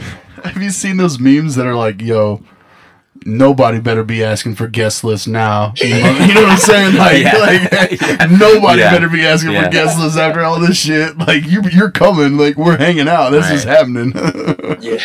[0.50, 2.42] have you seen those memes that are like, "Yo"?
[3.26, 5.74] Nobody better be asking for guest list now.
[5.82, 5.96] You know,
[6.26, 6.96] you know what I'm saying?
[6.96, 7.36] Like, Yeah.
[7.38, 8.90] like nobody Yeah.
[8.92, 9.64] better be asking Yeah.
[9.64, 11.18] for guest list after all this shit.
[11.18, 12.38] Like, you, you're coming.
[12.38, 13.30] Like, we're hanging out.
[13.30, 14.12] This is happening.
[14.80, 14.98] Yeah.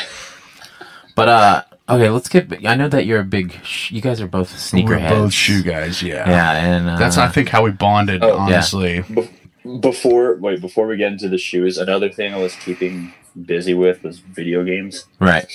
[1.15, 2.65] But uh, okay, let's get.
[2.65, 3.59] I know that you're a big.
[3.63, 5.09] Sh- you guys are both we're sneakerheads.
[5.09, 6.01] both shoe guys.
[6.03, 8.21] Yeah, Yeah, and uh, that's I think how we bonded.
[8.23, 8.33] Oh, yeah.
[8.35, 13.13] honestly, Bef- Before, wait, before we get into the shoes, another thing I was keeping
[13.45, 15.05] busy with was video games.
[15.19, 15.45] right.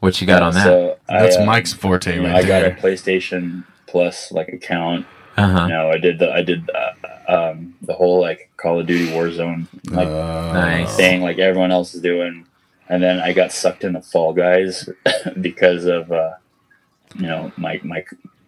[0.00, 0.64] What you got on that?
[0.64, 2.70] So that's I, uh, Mike's forte you know, right I got a.
[2.70, 5.06] PlayStation Plus like account.
[5.36, 5.66] Uh huh.
[5.68, 6.92] No, I did the I did uh,
[7.50, 10.96] um, the whole like Call of Duty Warzone like Uh, Nice.
[10.96, 12.46] thing like everyone else is doing,
[12.88, 14.88] and then I got sucked into Fall Guys
[15.40, 16.34] because of uh,
[17.16, 18.04] you know my my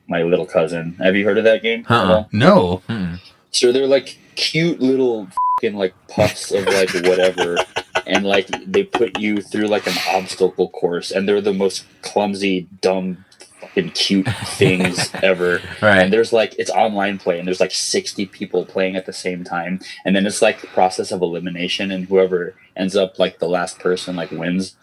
[0.09, 0.95] my little cousin.
[0.99, 1.87] Have you heard of that game?
[1.89, 2.25] Uh-uh.
[2.33, 3.19] No, Mm-mm.
[3.53, 7.57] So they're like cute little fucking like puffs of like whatever,
[8.11, 12.69] and like they put you through like an obstacle course, and they're the most clumsy,
[12.83, 13.25] dumb,
[13.61, 15.53] fucking cute things ever.
[15.55, 16.11] right And Right.
[16.11, 19.81] there's like it's online play, and there's like 60 people playing at the same time,
[20.05, 23.79] and then it's like the process of elimination, and whoever ends up like the last
[23.79, 24.75] person like wins.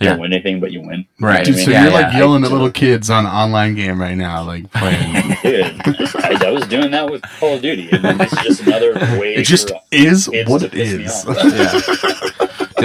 [0.00, 0.10] You Yeah.
[0.14, 1.06] don't win anything, but you win.
[1.20, 1.44] Right.
[1.44, 1.54] dude.
[1.54, 4.00] I So Yeah, you're like yeah, yelling I- at little kids on an online game
[4.00, 5.36] right now, like playing.
[5.44, 5.80] Dude,
[6.16, 9.36] I, I was doing that with Call of Duty, and then it's just another way.
[9.36, 11.24] it just for is what it is.
[11.24, 12.23] it piss me is.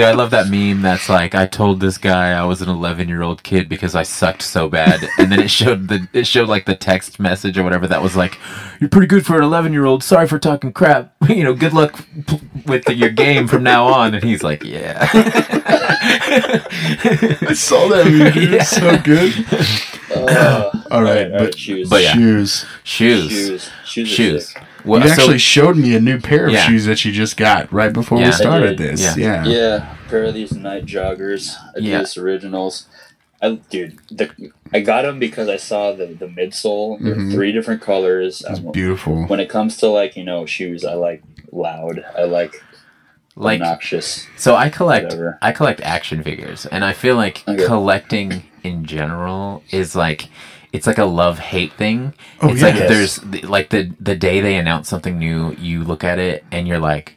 [0.00, 3.08] Dude, I love that meme that's like I told this guy I was an 11
[3.08, 6.48] year old kid because I sucked so bad, and then it showed the it showed
[6.48, 8.38] like the text message or whatever that was like,
[8.80, 10.02] "You're pretty good for an 11 year old.
[10.04, 11.14] Sorry for talking crap.
[11.28, 15.08] You know, good luck p- with your game from now on." And he's like, "Yeah."
[15.12, 16.66] I
[17.54, 18.54] saw that meme, dude.
[18.54, 19.32] It's so good.
[20.14, 21.88] Uh, All right, all but shoes.
[21.88, 22.12] but yeah.
[22.14, 22.66] shoes.
[22.84, 24.48] Shoes, shoes, shoes, shoes.
[24.48, 24.62] sick.
[24.84, 26.66] Well, you so- actually showed me a new pair of Yeah.
[26.66, 28.26] shoes that you just got right before Yeah.
[28.26, 29.16] we started this.
[29.16, 29.44] Yeah.
[29.44, 29.44] Yeah.
[29.44, 32.86] Yeah, pair of these night joggers, Adidas originals.
[33.42, 34.28] I, dude, the,
[34.72, 36.98] I got them because I saw the the midsole.
[37.02, 37.32] They're Mhm.
[37.32, 38.44] three different colors.
[38.48, 39.24] It's Um, beautiful.
[39.24, 42.04] when it comes to like you know shoes, I like loud.
[42.18, 42.62] I like
[43.36, 44.26] like obnoxious.
[44.36, 45.38] So I collect Whatever.
[45.40, 47.64] I collect action figures, and I feel like Okay.
[47.64, 50.28] collecting in general is like
[50.72, 52.14] it's like a love hate thing.
[52.40, 52.88] Oh, it's like yes.
[53.22, 56.78] there's like the the day they announce something new, you look at it and you're
[56.78, 57.16] like,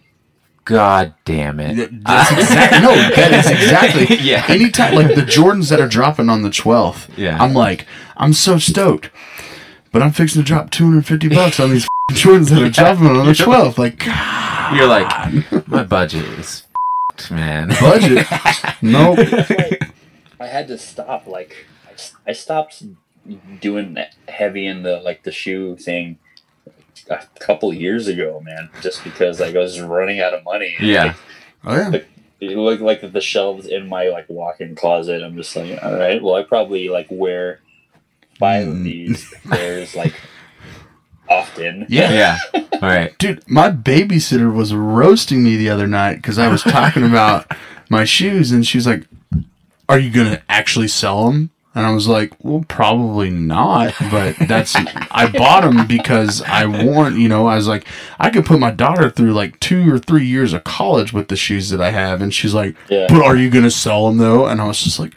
[0.66, 1.76] God damn it.
[2.06, 2.96] That's exactly no.
[3.16, 4.18] That is exactly.
[4.24, 4.46] Yeah.
[4.48, 7.10] Anytime like the Jordans that are dropping on the twelfth.
[7.18, 7.42] Yeah.
[7.42, 7.86] I'm like,
[8.18, 9.10] I'm so stoked,
[9.92, 13.36] but I'm fixing to drop 250 bucks on these Jordans that are dropping on the
[13.36, 13.78] twelfth.
[13.78, 16.64] Like God, You're like, my budget is
[17.20, 17.68] f***ed, man.
[17.80, 18.26] budget.
[18.82, 19.20] nope.
[20.40, 21.28] I had to stop.
[21.28, 22.84] Like, I, I stopped
[23.62, 23.98] doing
[24.28, 26.18] heavy in the like the shoe thing
[27.10, 28.70] a couple years ago, man.
[28.82, 30.76] Just because like I was running out of money.
[30.80, 31.14] Yeah.
[31.64, 31.92] Oh yeah.
[32.42, 35.24] It looked like the shelves in my like walk-in closet.
[35.24, 37.62] I'm just like, all right, well, I probably like wear
[38.38, 38.84] five of Mm.
[38.84, 40.14] these pairs like
[41.30, 41.86] often.
[41.90, 42.12] Yeah.
[42.54, 42.64] Yeah.
[42.74, 43.18] All right.
[43.18, 47.50] Dude, my babysitter was roasting me the other night because I was talking about
[47.90, 49.06] my shoes, and she's like,
[49.88, 54.76] "Are you gonna actually sell them?" And I was like, "Well, probably not, but that's
[55.12, 57.88] I bought them because I want, you know, I was like,
[58.20, 61.36] I could put my daughter through like two or three years of college with the
[61.36, 63.08] shoes that I have." And she's like, Yeah.
[63.10, 65.14] "But are you gonna sell them though?" And I was just like,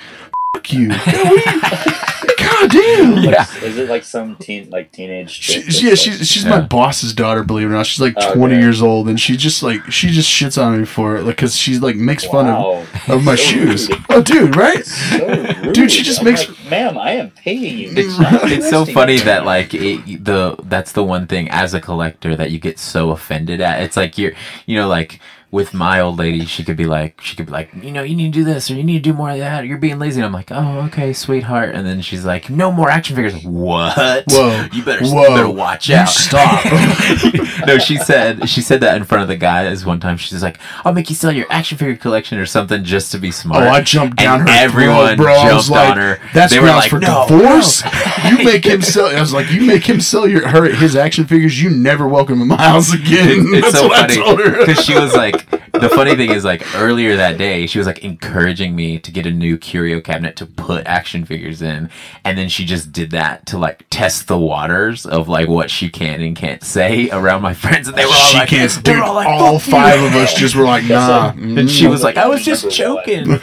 [0.54, 0.88] "Fuck you,
[2.68, 3.46] God damn." Yeah.
[3.62, 5.30] Is it like some teen like teenage?
[5.30, 6.50] She, chick that's yeah, like- she's she's Yeah.
[6.50, 7.42] my boss's daughter.
[7.44, 8.34] Believe it or not, she's like oh, Okay.
[8.38, 11.36] twenty years old, and she just like she just shits on me for it, like
[11.36, 13.88] because she's like makes fun of of my So shoes.
[13.88, 14.04] rude.
[14.10, 14.84] Oh, dude, right?
[14.84, 15.72] So rude.
[15.74, 17.92] Dude, she just I'm makes- like, ma'am, I am paying you.
[17.96, 21.74] It's, not it's so funny in that like it, the that's the one thing as
[21.74, 23.82] a collector that you get so offended at.
[23.82, 24.32] It's like you're
[24.66, 25.20] you know like
[25.52, 28.16] with my old lady, she could be like she could be like you know you
[28.16, 29.62] need to do this or you need to do more of that.
[29.62, 30.20] Or you're being lazy.
[30.20, 31.74] And I'm like oh okay sweetheart.
[31.74, 33.42] And then she's like no more action figures.
[33.44, 34.24] What?
[34.30, 34.66] Whoa.
[34.72, 35.22] You better Whoa.
[35.22, 36.08] you better watch You out.
[36.08, 36.64] stop.
[37.66, 40.16] no, she said she said that in front of the guys one time.
[40.16, 43.30] She's like, "I'll make you sell your action figure collection or something just to be
[43.30, 45.34] smart." Oh, I jumped down And her everyone throat, bro.
[45.48, 46.18] Jumped like, on her.
[46.34, 47.82] That's They were grounds like, for "No, divorce.
[48.28, 49.06] you make him sell.
[49.06, 51.60] I was like, you make him sell your her his action figures.
[51.62, 53.46] You never welcome in my house again.
[53.54, 54.58] it's That's so what funny I told her.
[54.66, 55.35] because she was like
[55.72, 59.26] the funny thing is like earlier that day she was like encouraging me to get
[59.26, 61.90] a new curio cabinet to put action figures in
[62.24, 65.88] and then she just did that to like test the waters of like what she
[65.90, 68.70] can and can't say around my friends and they were all she like can't.
[68.72, 71.32] they Dude, were all, like, all "Fuck you." five of us just were like, nah.
[71.32, 73.26] That's and she was like i was just joking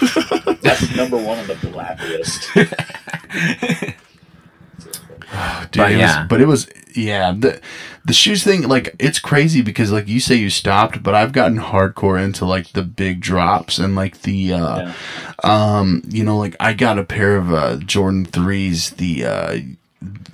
[0.63, 1.63] That's number one on the
[5.71, 6.25] Dude, But it was- yeah.
[6.29, 7.59] but it was yeah the
[8.05, 11.57] the shoes thing like it's crazy because like you say you stopped, but I've gotten
[11.57, 14.93] hardcore into like the big drops and like the uh Yeah.
[15.43, 19.57] um you know like I got a pair of uh Jordan threes the uh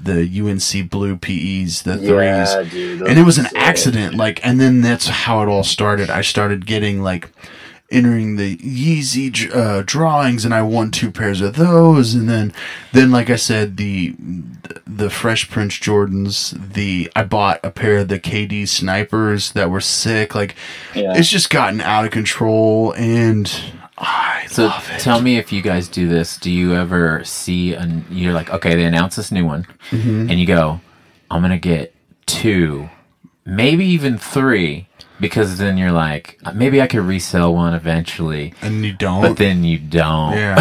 [0.02, 3.02] the UNC blue PEs the threes Yeah, dude.
[3.08, 6.22] and it was an those- accident like and then that's how it all started i
[6.22, 7.30] started getting like
[7.92, 12.14] entering the yeezy uh, drawings and i won two pairs of those.
[12.14, 12.54] And then
[12.94, 14.16] then like i said the
[14.86, 19.82] the fresh prince jordans the i bought a pair of the kd snipers that were
[19.82, 20.36] sick.
[20.36, 20.56] Like
[20.94, 21.14] Yeah.
[21.18, 23.52] it's just gotten out of control and
[23.98, 25.00] i so love it.
[25.00, 26.38] tell me if you guys do this.
[26.38, 29.66] Do you ever see and you're like okay they announced this new one.
[29.90, 30.30] Mm-hmm.
[30.30, 30.80] and you go
[31.32, 31.94] i'm gonna get
[32.26, 32.90] two
[33.46, 34.88] maybe even three
[35.20, 39.64] because then you're like maybe i could resell one eventually and you don't but then
[39.64, 40.56] you don't yeah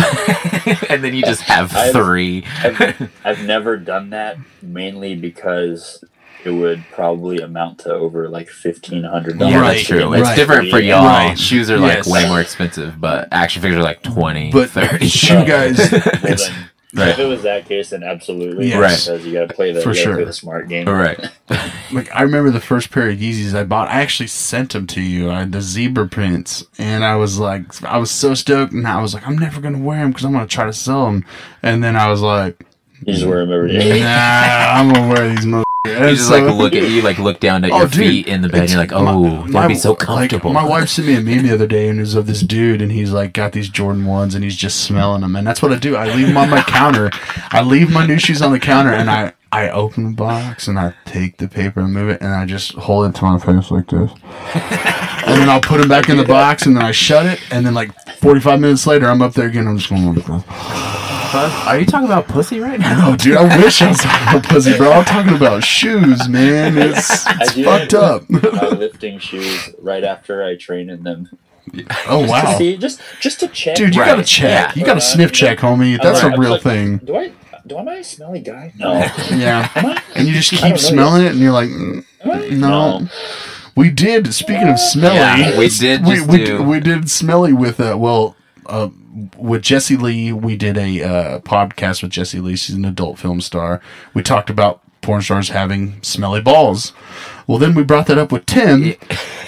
[0.89, 6.03] and then you just have I've- three I've, I've never done that mainly because
[6.45, 9.55] it would probably amount to over like fifteen hundred dollars.
[9.55, 10.37] yeah Right, that's true it's right.
[10.37, 10.99] different for Yeah.
[11.01, 11.39] y'all Right.
[11.39, 12.09] shoes are like Yes.
[12.09, 16.57] way more expensive but action figures are like 20 but 30 shoe guys it's then,
[16.95, 17.09] Right.
[17.09, 18.69] If it was that case, then absolutely.
[18.69, 18.79] Yes.
[18.81, 19.15] Right.
[19.15, 20.15] Because you got to play the For gotta sure.
[20.15, 20.89] play the smart game.
[20.89, 21.19] all right
[21.93, 23.89] like I remember the first pair of Yeezys I bought.
[23.89, 25.31] I actually sent them to you.
[25.31, 29.03] I had the zebra prints, and I was like, I was so stoked, and I
[29.03, 31.25] was like, I'm never gonna wear them because I'm gonna try to sell them.
[31.63, 32.65] And then I was like,
[33.03, 34.01] You just wear them every day.
[34.01, 35.65] Nah, I'm gonna wear these.
[35.85, 38.27] Mother- you just like look at you like look down at Oh, your dude, feet
[38.27, 39.03] in the bed and you're like oh
[39.45, 41.89] my- that'd be so like, comfortable my wife sent me a meme the other day,
[41.89, 44.57] and it was of this dude, and he's like got these Jordan ones, and he's
[44.57, 45.97] just smelling them, and that's what I do.
[45.97, 47.11] I leave them on my counter.
[47.51, 50.79] I leave my new shoes on the counter, and I I open the box, and
[50.79, 53.71] I take the paper and move it, and I just hold it to my face
[53.71, 54.11] like this,
[54.55, 57.65] and then I'll put them back in the box, and then I shut it, and
[57.65, 59.67] then like 45 minutes later, I'm up there again.
[59.69, 61.08] I'm just going oh like this.
[61.35, 64.45] Are you talking about pussy right now Oh, dude, I wish I was talking about
[64.51, 64.93] pussy, bro.
[64.93, 66.77] I'm talking about shoes, man.
[66.79, 68.31] It's, it's do fucked that up.
[68.31, 71.29] with My lifting shoes right after I train in them.
[72.09, 72.59] Oh Just to wow.
[72.59, 73.77] see, just just to check.
[73.77, 74.07] Dude, you Right.
[74.09, 74.75] gotta check.
[74.75, 74.81] Yeah.
[74.81, 76.01] You gotta sniff check, homie.
[76.03, 76.97] That's I'm a real like, thing.
[76.99, 77.33] Do I?
[77.67, 78.73] Do I am I a smelly guy?
[78.79, 78.93] No.
[79.31, 79.69] Yeah.
[80.15, 82.49] And you just keep smelling it, and you're like, mm, Am I?
[82.49, 83.09] no.
[83.77, 84.33] We did.
[84.33, 87.97] Speaking of smelly, Yeah, we did We, just we, do- we did smelly with uh,
[87.99, 88.89] well, uh,
[89.37, 90.33] with Jesse Lee.
[90.33, 92.57] We did a uh, podcast with Jesse Lee.
[92.57, 93.81] She's an adult film star.
[94.15, 96.93] We talked about porn stars having smelly balls.
[97.49, 98.95] Well, then we brought that up with Tim,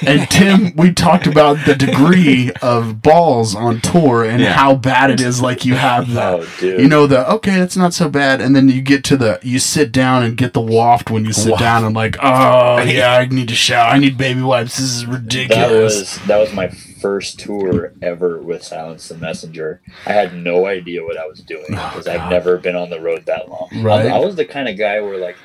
[0.06, 4.54] and Tim, we talked about the degree of balls on tour and Yeah.
[4.54, 5.42] how bad it is.
[5.42, 8.70] Like you have the, Oh, you know, the okay, that's not so bad, and then
[8.70, 11.62] you get to the, you sit down and get the waft when you sit Waft.
[11.62, 14.78] down and like, oh yeah, I need to shower, I need baby wipes.
[14.78, 16.18] This is That ridiculous.
[16.18, 19.82] was that was my first tour ever with Silence the Messenger.
[20.06, 23.00] I had no idea what I was doing oh, because I've never been on the
[23.00, 23.68] road that long.
[23.72, 24.06] I- Right.
[24.06, 25.36] I, was the kind of guy where like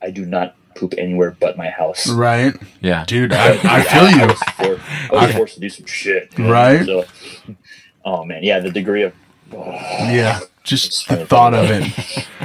[0.00, 2.08] I do not poop anywhere but my house.
[2.08, 3.04] right, Yeah.
[3.06, 3.32] dude.
[3.32, 4.26] I, I I feel you.
[4.26, 6.32] was, for, I was forced to do some shit.
[6.38, 6.50] you?
[6.50, 6.84] Right.
[6.86, 7.04] So,
[8.04, 9.12] oh man, yeah, the degree of
[9.52, 12.26] Yeah, just the thought of it.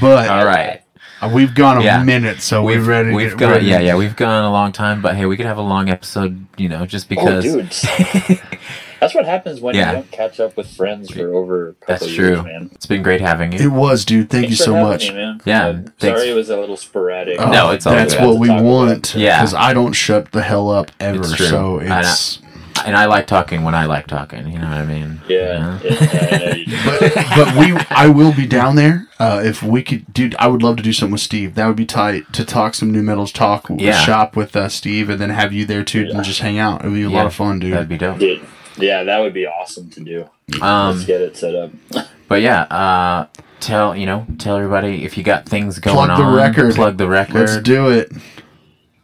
[0.00, 0.80] But All right.
[1.20, 2.04] uh, we've gone a Yeah.
[2.04, 3.12] minute, so We've, we're ready.
[3.12, 3.66] we've gone, ready.
[3.66, 6.46] yeah, yeah, we've gone a long time, but hey, we could have a long episode,
[6.56, 7.42] you know, just oh, because.
[7.44, 8.38] dude.
[9.02, 9.88] That's what happens when Yeah.
[9.90, 12.42] you don't catch up with friends for over a couple That's years, true.
[12.44, 12.70] man.
[12.72, 13.58] It's been great having you.
[13.58, 14.30] It was, dude.
[14.30, 15.08] Thank Thanks you so having much.
[15.10, 15.40] me, man.
[15.44, 16.20] Yeah, Uh, thanks.
[16.20, 17.40] sorry it was a little sporadic.
[17.40, 18.24] Oh, No, it's all that's good.
[18.26, 19.14] what we Talk about want.
[19.16, 19.38] Yeah.
[19.40, 21.18] because I don't shut the hell up ever.
[21.20, 21.46] It's true.
[21.46, 22.38] So it's.
[22.86, 24.48] And I like talking when I like talking.
[24.50, 25.20] You know what I mean?
[25.28, 25.78] Yeah, You know?
[25.84, 26.78] yeah, I know you do.
[26.86, 29.06] But, but we, I will be down there.
[29.20, 31.54] Uh, if we could, dude, I would love to do something with Steve.
[31.54, 33.98] That would be tight to talk some new metals talk, Yeah.
[34.00, 36.14] shop with uh, Steve, and then have you there too, Yeah.
[36.16, 36.80] and just hang out.
[36.80, 37.74] It would be a Yeah, lot of fun, dude.
[37.74, 38.18] That'd be dope.
[38.18, 38.40] Dude,
[38.76, 40.28] yeah, that would be awesome to do.
[40.60, 41.70] Um, Let's get it set up.
[42.28, 43.26] but yeah, uh,
[43.60, 46.74] tell you know, tell everybody if you got things going Plug the record.
[46.74, 47.48] Plug the record.
[47.48, 48.12] Let's do it.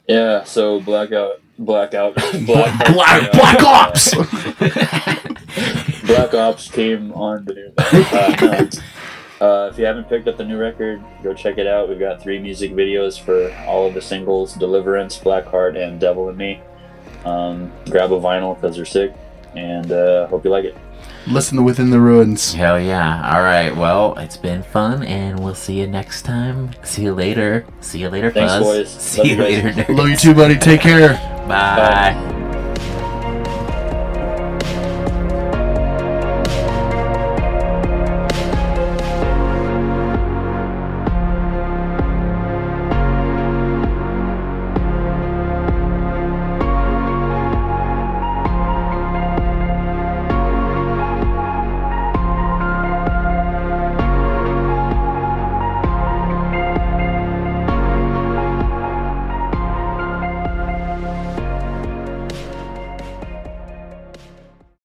[0.06, 2.14] Yeah, so blackout, blackout,
[2.46, 4.14] Black, black, Black Ops.
[6.06, 7.72] Black Ops came on the new.
[7.76, 8.66] Uh.
[9.40, 11.88] Uh, if you haven't picked up the new record, go check it out.
[11.88, 16.36] We've got three music videos for all of the singles: "Deliverance," "Blackheart," and "Devil in
[16.36, 16.60] Me."
[17.24, 19.14] Um, grab a vinyl because they're sick,
[19.54, 20.76] and uh, hope you like it.
[21.26, 22.54] Listen to Within the Ruins.
[22.54, 23.34] Hell yeah.
[23.34, 23.74] All right.
[23.76, 26.70] Well, it's been fun, and we'll see you next time.
[26.84, 27.66] See you later.
[27.80, 28.62] See you later, Thanks, Fuzz.
[28.62, 28.90] boys.
[28.90, 29.96] See Love you you later, nerds.
[29.96, 30.56] Love you too, buddy.
[30.56, 31.14] Take care.
[31.46, 32.14] Bye.
[32.16, 32.44] Bye.